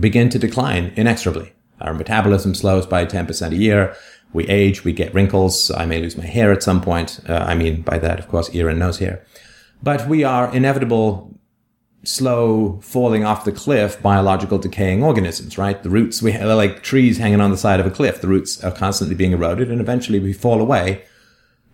begin 0.00 0.28
to 0.30 0.38
decline 0.38 0.92
inexorably. 0.96 1.52
Our 1.80 1.94
metabolism 1.94 2.54
slows 2.54 2.86
by 2.86 3.04
10% 3.04 3.52
a 3.52 3.56
year. 3.56 3.94
We 4.32 4.46
age, 4.48 4.84
we 4.84 4.92
get 4.92 5.14
wrinkles. 5.14 5.70
I 5.70 5.86
may 5.86 6.00
lose 6.00 6.16
my 6.16 6.26
hair 6.26 6.50
at 6.50 6.62
some 6.62 6.80
point. 6.80 7.20
Uh, 7.28 7.44
I 7.46 7.54
mean, 7.54 7.82
by 7.82 7.98
that, 7.98 8.18
of 8.18 8.28
course, 8.28 8.50
ear 8.54 8.68
and 8.68 8.78
nose 8.78 8.98
hair. 8.98 9.24
But 9.82 10.08
we 10.08 10.24
are 10.24 10.52
inevitable, 10.54 11.38
slow 12.04 12.80
falling 12.82 13.24
off 13.24 13.44
the 13.44 13.52
cliff, 13.52 14.00
biological 14.00 14.58
decaying 14.58 15.02
organisms, 15.02 15.58
right? 15.58 15.82
The 15.82 15.90
roots, 15.90 16.22
we 16.22 16.32
are 16.34 16.54
like 16.54 16.82
trees 16.82 17.18
hanging 17.18 17.40
on 17.40 17.50
the 17.50 17.56
side 17.56 17.80
of 17.80 17.86
a 17.86 17.90
cliff. 17.90 18.20
The 18.20 18.28
roots 18.28 18.62
are 18.62 18.70
constantly 18.70 19.14
being 19.14 19.32
eroded 19.32 19.70
and 19.70 19.80
eventually 19.80 20.18
we 20.18 20.32
fall 20.32 20.60
away 20.60 21.04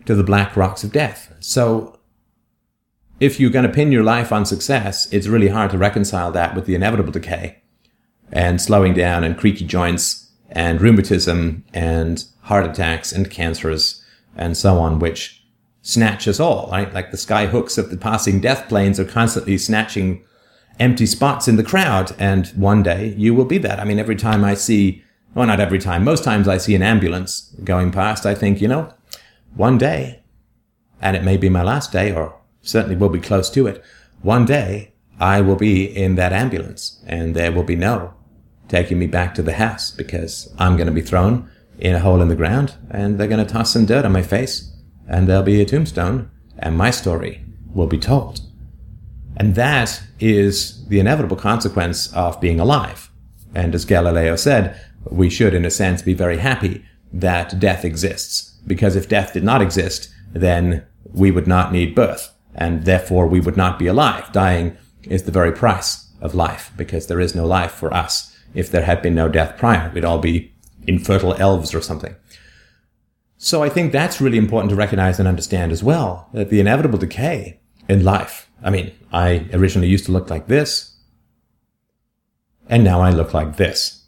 to 0.07 0.15
the 0.15 0.25
black 0.25 0.57
rocks 0.57 0.85
of 0.85 0.93
death. 0.93 1.35
So 1.41 1.99
if 3.19 3.39
you're 3.39 3.51
going 3.51 3.67
to 3.67 3.73
pin 3.73 3.93
your 3.93 4.03
life 4.03 4.33
on 4.33 4.47
success, 4.47 5.13
it's 5.13 5.27
really 5.27 5.49
hard 5.49 5.71
to 5.73 5.79
reconcile 5.79 6.33
that 6.33 6.55
with 6.55 6.67
the 6.67 6.75
inevitable 6.75 7.13
decay 7.13 7.63
and 8.33 8.61
slowing 8.61 8.95
down 8.95 9.25
and 9.25 9.37
creaky 9.37 9.67
joints 9.67 10.31
and 10.51 10.81
rheumatism 10.81 11.65
and 11.75 12.25
heart 12.43 12.67
attacks 12.67 13.13
and 13.13 13.31
cancers 13.31 14.05
and 14.37 14.57
so 14.57 14.79
on, 14.79 14.99
which 14.99 15.40
snatch 15.83 16.29
us 16.29 16.41
all, 16.41 16.69
right? 16.71 16.93
Like 16.93 17.11
the 17.11 17.17
sky 17.17 17.47
hooks 17.47 17.79
of 17.79 17.91
the 17.91 17.97
passing 17.97 18.41
death 18.41 18.69
planes 18.69 19.01
are 19.01 19.05
constantly 19.05 19.59
snatching 19.59 20.23
empty 20.79 21.07
spots 21.07 21.49
in 21.49 21.57
the 21.57 21.65
crowd. 21.65 22.15
And 22.19 22.49
one 22.49 22.83
day 22.83 23.15
you 23.17 23.35
will 23.35 23.45
be 23.45 23.59
that. 23.59 23.81
I 23.81 23.85
mean, 23.85 23.99
every 23.99 24.17
time 24.17 24.45
I 24.45 24.55
see, 24.55 25.03
well, 25.35 25.47
not 25.47 25.61
every 25.61 25.79
time, 25.79 26.05
most 26.05 26.25
times 26.25 26.49
I 26.49 26.59
see 26.59 26.75
an 26.75 26.83
ambulance 26.83 27.55
going 27.65 27.93
past, 27.93 28.27
I 28.27 28.35
think, 28.35 28.61
you 28.61 28.69
know, 28.69 28.93
one 29.55 29.79
day, 29.79 30.23
and 31.01 31.17
it 31.17 31.25
may 31.25 31.37
be 31.37 31.49
my 31.49 31.63
last 31.63 31.93
day 31.93 32.13
or 32.13 32.39
certainly 32.63 32.97
will 32.97 33.09
be 33.09 33.21
close 33.21 33.49
to 33.51 33.67
it. 33.67 33.83
One 34.23 34.45
day 34.45 34.93
I 35.19 35.41
will 35.41 35.57
be 35.57 35.85
in 35.85 36.17
that 36.17 36.33
ambulance 36.33 37.03
and 37.07 37.35
there 37.35 37.53
will 37.53 37.65
be 37.65 37.77
no 37.77 38.15
taking 38.69 38.99
me 38.99 39.07
back 39.07 39.35
to 39.35 39.43
the 39.43 39.55
house 39.55 39.91
because 39.91 40.53
I'm 40.59 40.77
going 40.77 40.87
to 40.87 40.93
be 40.93 41.01
thrown 41.01 41.51
in 41.79 41.95
a 41.95 42.01
hole 42.01 42.21
in 42.21 42.29
the 42.29 42.37
ground 42.37 42.75
and 42.91 43.19
they're 43.19 43.27
going 43.27 43.45
to 43.45 43.51
toss 43.51 43.73
some 43.73 43.87
dirt 43.87 44.05
on 44.05 44.13
my 44.13 44.23
face 44.23 44.70
and 45.11 45.29
there'll 45.29 45.43
be 45.43 45.61
a 45.61 45.67
tombstone 45.67 46.31
and 46.59 46.79
my 46.79 46.91
story 46.91 47.45
will 47.75 47.89
be 47.89 47.99
told. 47.99 48.41
And 49.37 49.55
that 49.57 50.03
is 50.21 50.87
the 50.89 51.01
inevitable 51.01 51.37
consequence 51.37 52.13
of 52.15 52.41
being 52.41 52.61
alive. 52.61 53.11
And 53.55 53.75
as 53.75 53.85
Galileo 53.85 54.37
said, 54.37 54.81
we 55.11 55.29
should, 55.29 55.55
in 55.55 55.65
a 55.65 55.71
sense, 55.71 56.03
be 56.03 56.15
very 56.15 56.39
happy 56.39 56.85
that 57.13 57.59
death 57.59 57.85
exists. 57.85 58.57
Because 58.67 58.97
if 58.97 59.09
death 59.09 59.33
did 59.33 59.43
not 59.43 59.63
exist, 59.63 60.09
then 60.33 60.87
we 61.13 61.31
would 61.31 61.47
not 61.47 61.73
need 61.73 61.95
birth 61.95 62.33
and 62.55 62.85
therefore 62.85 63.27
we 63.27 63.41
would 63.41 63.57
not 63.57 63.79
be 63.79 63.87
alive. 63.87 64.31
Dying 64.33 64.77
is 65.03 65.25
the 65.25 65.33
very 65.33 65.53
price 65.53 66.09
of 66.21 66.35
life 66.35 66.73
because 66.77 67.07
there 67.07 67.21
is 67.21 67.35
no 67.35 67.47
life 67.47 67.73
for 67.73 67.93
us. 67.93 68.37
If 68.55 68.71
there 68.71 68.85
had 68.85 69.03
been 69.03 69.15
no 69.15 69.29
death 69.29 69.57
prior, 69.57 69.91
we'd 69.95 70.05
all 70.05 70.19
be 70.19 70.53
infertile 70.87 71.35
elves 71.35 71.75
or 71.75 71.81
something. 71.81 72.15
So 73.43 73.63
I 73.63 73.71
think 73.71 73.91
that's 73.91 74.21
really 74.21 74.37
important 74.37 74.69
to 74.69 74.77
recognize 74.77 75.19
and 75.19 75.27
understand 75.27 75.73
as 75.73 75.83
well 75.83 76.29
that 76.35 76.51
the 76.51 76.61
inevitable 76.61 76.99
decay 76.99 77.59
in 77.89 78.05
life. 78.05 78.51
I 78.63 78.69
mean, 78.69 78.93
I 79.15 79.49
originally 79.55 79.89
used 79.89 80.05
to 80.05 80.13
look 80.13 80.29
like 80.29 80.47
this, 80.47 80.95
and 82.69 82.85
now 82.85 83.01
I 83.01 83.09
look 83.09 83.33
like 83.33 83.57
this. 83.57 84.05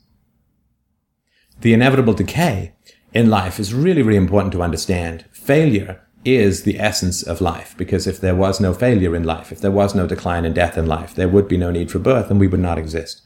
The 1.63 1.73
inevitable 1.73 2.13
decay 2.13 2.75
in 3.15 3.31
life 3.31 3.59
is 3.59 3.73
really, 3.73 4.03
really 4.03 4.19
important 4.19 4.53
to 4.53 4.63
understand. 4.63 5.25
Failure 5.33 6.07
is 6.27 6.65
the 6.65 6.79
essence 6.79 7.23
of 7.23 7.41
life. 7.41 7.75
Because 7.79 8.07
if 8.07 8.21
there 8.21 8.37
was 8.37 8.61
no 8.61 8.75
failure 8.75 9.17
in 9.17 9.25
life, 9.25 9.51
if 9.51 9.63
there 9.63 9.71
was 9.71 9.95
no 9.95 10.07
decline 10.07 10.45
and 10.45 10.55
death 10.55 10.77
in 10.77 10.85
life, 10.85 11.15
there 11.15 11.29
would 11.29 11.49
be 11.49 11.57
no 11.57 11.71
need 11.71 11.91
for 11.91 11.99
birth 11.99 12.31
and 12.31 12.39
we 12.39 12.49
would 12.49 12.61
not 12.61 12.77
exist. 12.77 13.23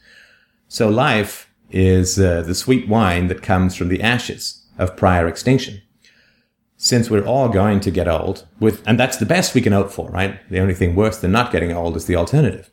So 0.69 0.87
life 0.87 1.51
is 1.69 2.17
uh, 2.17 2.43
the 2.43 2.55
sweet 2.55 2.87
wine 2.87 3.27
that 3.27 3.41
comes 3.41 3.75
from 3.75 3.89
the 3.89 4.01
ashes 4.01 4.65
of 4.79 4.95
prior 4.95 5.27
extinction. 5.27 5.81
Since 6.77 7.09
we're 7.09 7.25
all 7.25 7.49
going 7.49 7.79
to 7.81 7.91
get 7.91 8.07
old 8.07 8.45
with, 8.59 8.87
and 8.87 8.99
that's 8.99 9.17
the 9.17 9.25
best 9.25 9.55
we 9.55 9.61
can 9.61 9.73
hope 9.73 9.91
for, 9.91 10.09
right? 10.11 10.39
The 10.49 10.59
only 10.59 10.75
thing 10.75 10.95
worse 10.95 11.17
than 11.17 11.31
not 11.31 11.51
getting 11.51 11.71
old 11.71 11.97
is 11.97 12.05
the 12.05 12.15
alternative 12.15 12.69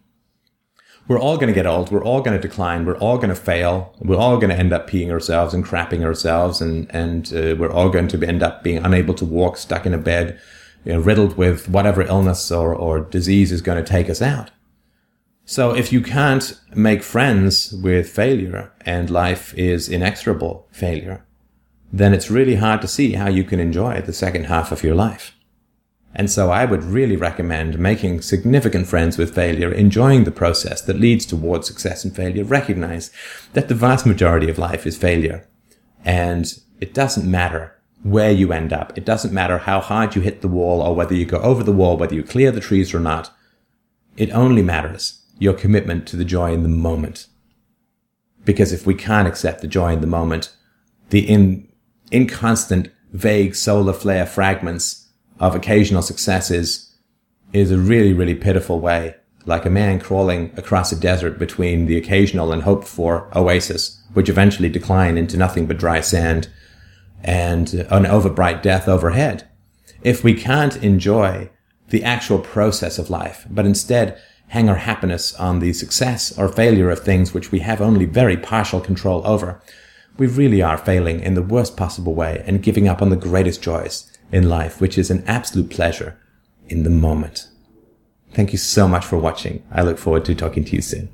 we're 1.07 1.21
all 1.21 1.37
going 1.37 1.49
to 1.49 1.55
get 1.55 1.67
old. 1.67 1.90
We're 1.90 2.05
all 2.05 2.23
going 2.23 2.40
to 2.40 2.49
decline. 2.49 2.85
We're 2.85 2.99
all 2.99 3.17
going 3.17 3.29
to 3.29 3.35
fail. 3.35 3.95
We're 4.01 4.17
all 4.17 4.38
going 4.38 4.51
to 4.51 4.57
end 4.57 4.73
up 4.73 4.88
peeing 4.88 5.11
ourselves 5.11 5.53
and 5.53 5.64
crapping 5.64 6.03
ourselves. 6.03 6.61
And, 6.61 6.90
and 6.95 7.27
uh, 7.35 7.57
we're 7.59 7.73
all 7.73 7.90
going 7.90 8.09
to 8.09 8.27
end 8.27 8.43
up 8.43 8.62
being 8.62 8.79
unable 8.79 9.14
to 9.14 9.25
walk, 9.25 9.57
stuck 9.59 9.85
in 9.85 9.93
a 9.93 9.99
bed, 9.99 10.40
you 10.85 10.95
know, 10.95 11.01
riddled 11.01 11.37
with 11.37 11.69
whatever 11.69 12.03
illness 12.03 12.51
or, 12.51 12.75
or 12.75 13.01
disease 13.01 13.53
is 13.53 13.61
going 13.61 13.83
to 13.83 13.88
take 13.88 14.09
us 14.09 14.23
out. 14.23 14.51
So 15.45 15.75
if 15.75 15.93
you 15.93 16.01
can't 16.01 16.59
make 16.75 17.03
friends 17.03 17.73
with 17.73 18.09
failure 18.09 18.73
and 18.81 19.11
life 19.11 19.53
is 19.59 19.90
inexorable 19.90 20.67
failure, 20.73 21.27
then 21.92 22.12
it's 22.12 22.31
really 22.31 22.57
hard 22.57 22.81
to 22.83 22.88
see 22.88 23.12
how 23.12 23.29
you 23.29 23.44
can 23.44 23.61
enjoy 23.61 24.01
the 24.01 24.12
second 24.12 24.44
half 24.44 24.73
of 24.73 24.83
your 24.83 24.94
life. 24.94 25.35
And 26.14 26.31
so 26.31 26.51
I 26.51 26.64
would 26.64 26.85
really 26.85 27.16
recommend 27.16 27.79
making 27.79 28.23
significant 28.23 28.87
friends 28.87 29.18
with 29.18 29.35
failure, 29.35 29.73
enjoying 29.73 30.25
the 30.25 30.31
process 30.31 30.81
that 30.83 31.01
leads 31.01 31.27
towards 31.27 31.66
success 31.66 32.05
and 32.05 32.14
failure. 32.14 32.44
Recognize 32.44 33.11
that 33.53 33.68
the 33.68 33.75
vast 33.75 34.07
majority 34.07 34.49
of 34.49 34.59
life 34.59 34.87
is 34.87 34.97
failure. 34.97 35.49
And 36.05 36.57
it 36.81 36.94
doesn't 36.94 37.29
matter 37.29 37.75
where 38.05 38.31
you 38.31 38.53
end 38.53 38.73
up. 38.73 38.97
It 38.97 39.05
doesn't 39.05 39.35
matter 39.35 39.59
how 39.59 39.81
hard 39.81 40.14
you 40.14 40.23
hit 40.23 40.40
the 40.40 40.49
wall 40.49 40.83
or 40.83 40.94
whether 40.94 41.14
you 41.14 41.25
go 41.25 41.38
over 41.38 41.64
the 41.64 41.73
wall, 41.73 41.97
whether 41.97 42.14
you 42.14 42.23
clear 42.23 42.53
the 42.53 42.61
trees 42.61 42.94
or 42.94 43.01
not. 43.01 43.35
It 44.16 44.31
only 44.31 44.62
matters 44.62 45.23
your 45.38 45.55
commitment 45.55 46.07
to 46.09 46.16
the 46.16 46.25
joy 46.25 46.53
in 46.53 46.62
the 46.62 46.68
moment. 46.68 47.27
Because 48.44 48.73
if 48.73 48.87
we 48.87 48.94
can't 48.94 49.27
accept 49.27 49.62
the 49.62 49.66
joy 49.66 49.94
in 49.94 50.01
the 50.01 50.07
moment, 50.07 50.55
the 51.11 51.20
in, 51.20 51.66
inconstant, 52.14 52.90
vague 53.12 53.55
solar 53.55 53.92
flare 53.92 54.27
fragments 54.27 55.09
of 55.40 55.55
occasional 55.55 56.03
successes 56.03 56.94
is 57.53 57.70
a 57.70 57.79
really, 57.79 58.12
really 58.12 58.35
pitiful 58.35 58.81
way, 58.81 59.16
like 59.46 59.66
a 59.66 59.70
man 59.70 59.98
crawling 59.98 60.53
across 60.57 60.92
a 60.92 61.00
desert 61.00 61.38
between 61.38 61.87
the 61.87 61.96
occasional 61.96 62.53
and 62.53 62.62
hoped 62.62 62.87
for 62.87 63.29
oasis, 63.37 64.00
which 64.12 64.29
eventually 64.29 64.68
decline 64.68 65.18
into 65.18 65.37
nothing 65.37 65.66
but 65.66 65.79
dry 65.79 66.00
sand 66.00 66.48
and 67.22 67.74
an 67.74 68.05
overbright 68.05 68.62
death 68.62 68.87
overhead. 68.88 69.48
If 70.03 70.22
we 70.22 70.35
can't 70.35 70.77
enjoy 70.83 71.50
the 71.88 72.05
actual 72.05 72.38
process 72.38 72.98
of 72.98 73.11
life, 73.11 73.46
but 73.50 73.66
instead 73.66 74.20
hang 74.48 74.68
our 74.68 74.77
happiness 74.77 75.35
on 75.35 75.59
the 75.59 75.72
success 75.72 76.37
or 76.38 76.48
failure 76.48 76.90
of 76.90 77.00
things 77.00 77.35
which 77.35 77.50
we 77.50 77.61
have 77.61 77.81
only 77.81 78.05
very 78.05 78.37
partial 78.37 78.81
control 78.81 79.27
over, 79.27 79.61
we 80.16 80.27
really 80.27 80.62
are 80.62 80.79
failing 80.79 81.20
in 81.20 81.35
the 81.35 81.42
worst 81.42 81.77
possible 81.77 82.14
way 82.14 82.42
and 82.46 82.62
giving 82.62 82.88
up 82.88 83.03
on 83.03 83.11
the 83.11 83.16
greatest 83.16 83.62
joys 83.62 84.11
in 84.31 84.48
life, 84.48 84.81
which 84.81 84.96
is 84.96 85.11
an 85.11 85.24
absolute 85.27 85.70
pleasure 85.70 86.18
in 86.68 86.83
the 86.83 86.90
moment. 86.90 87.48
Thank 88.33 88.53
you 88.53 88.59
so 88.59 88.88
much 88.88 89.05
for 89.05 89.18
watching. 89.18 89.62
I 89.70 89.83
look 89.83 89.98
forward 89.98 90.24
to 90.27 90.35
talking 90.35 90.64
to 90.64 90.77
you 90.77 90.83
soon. 90.83 91.09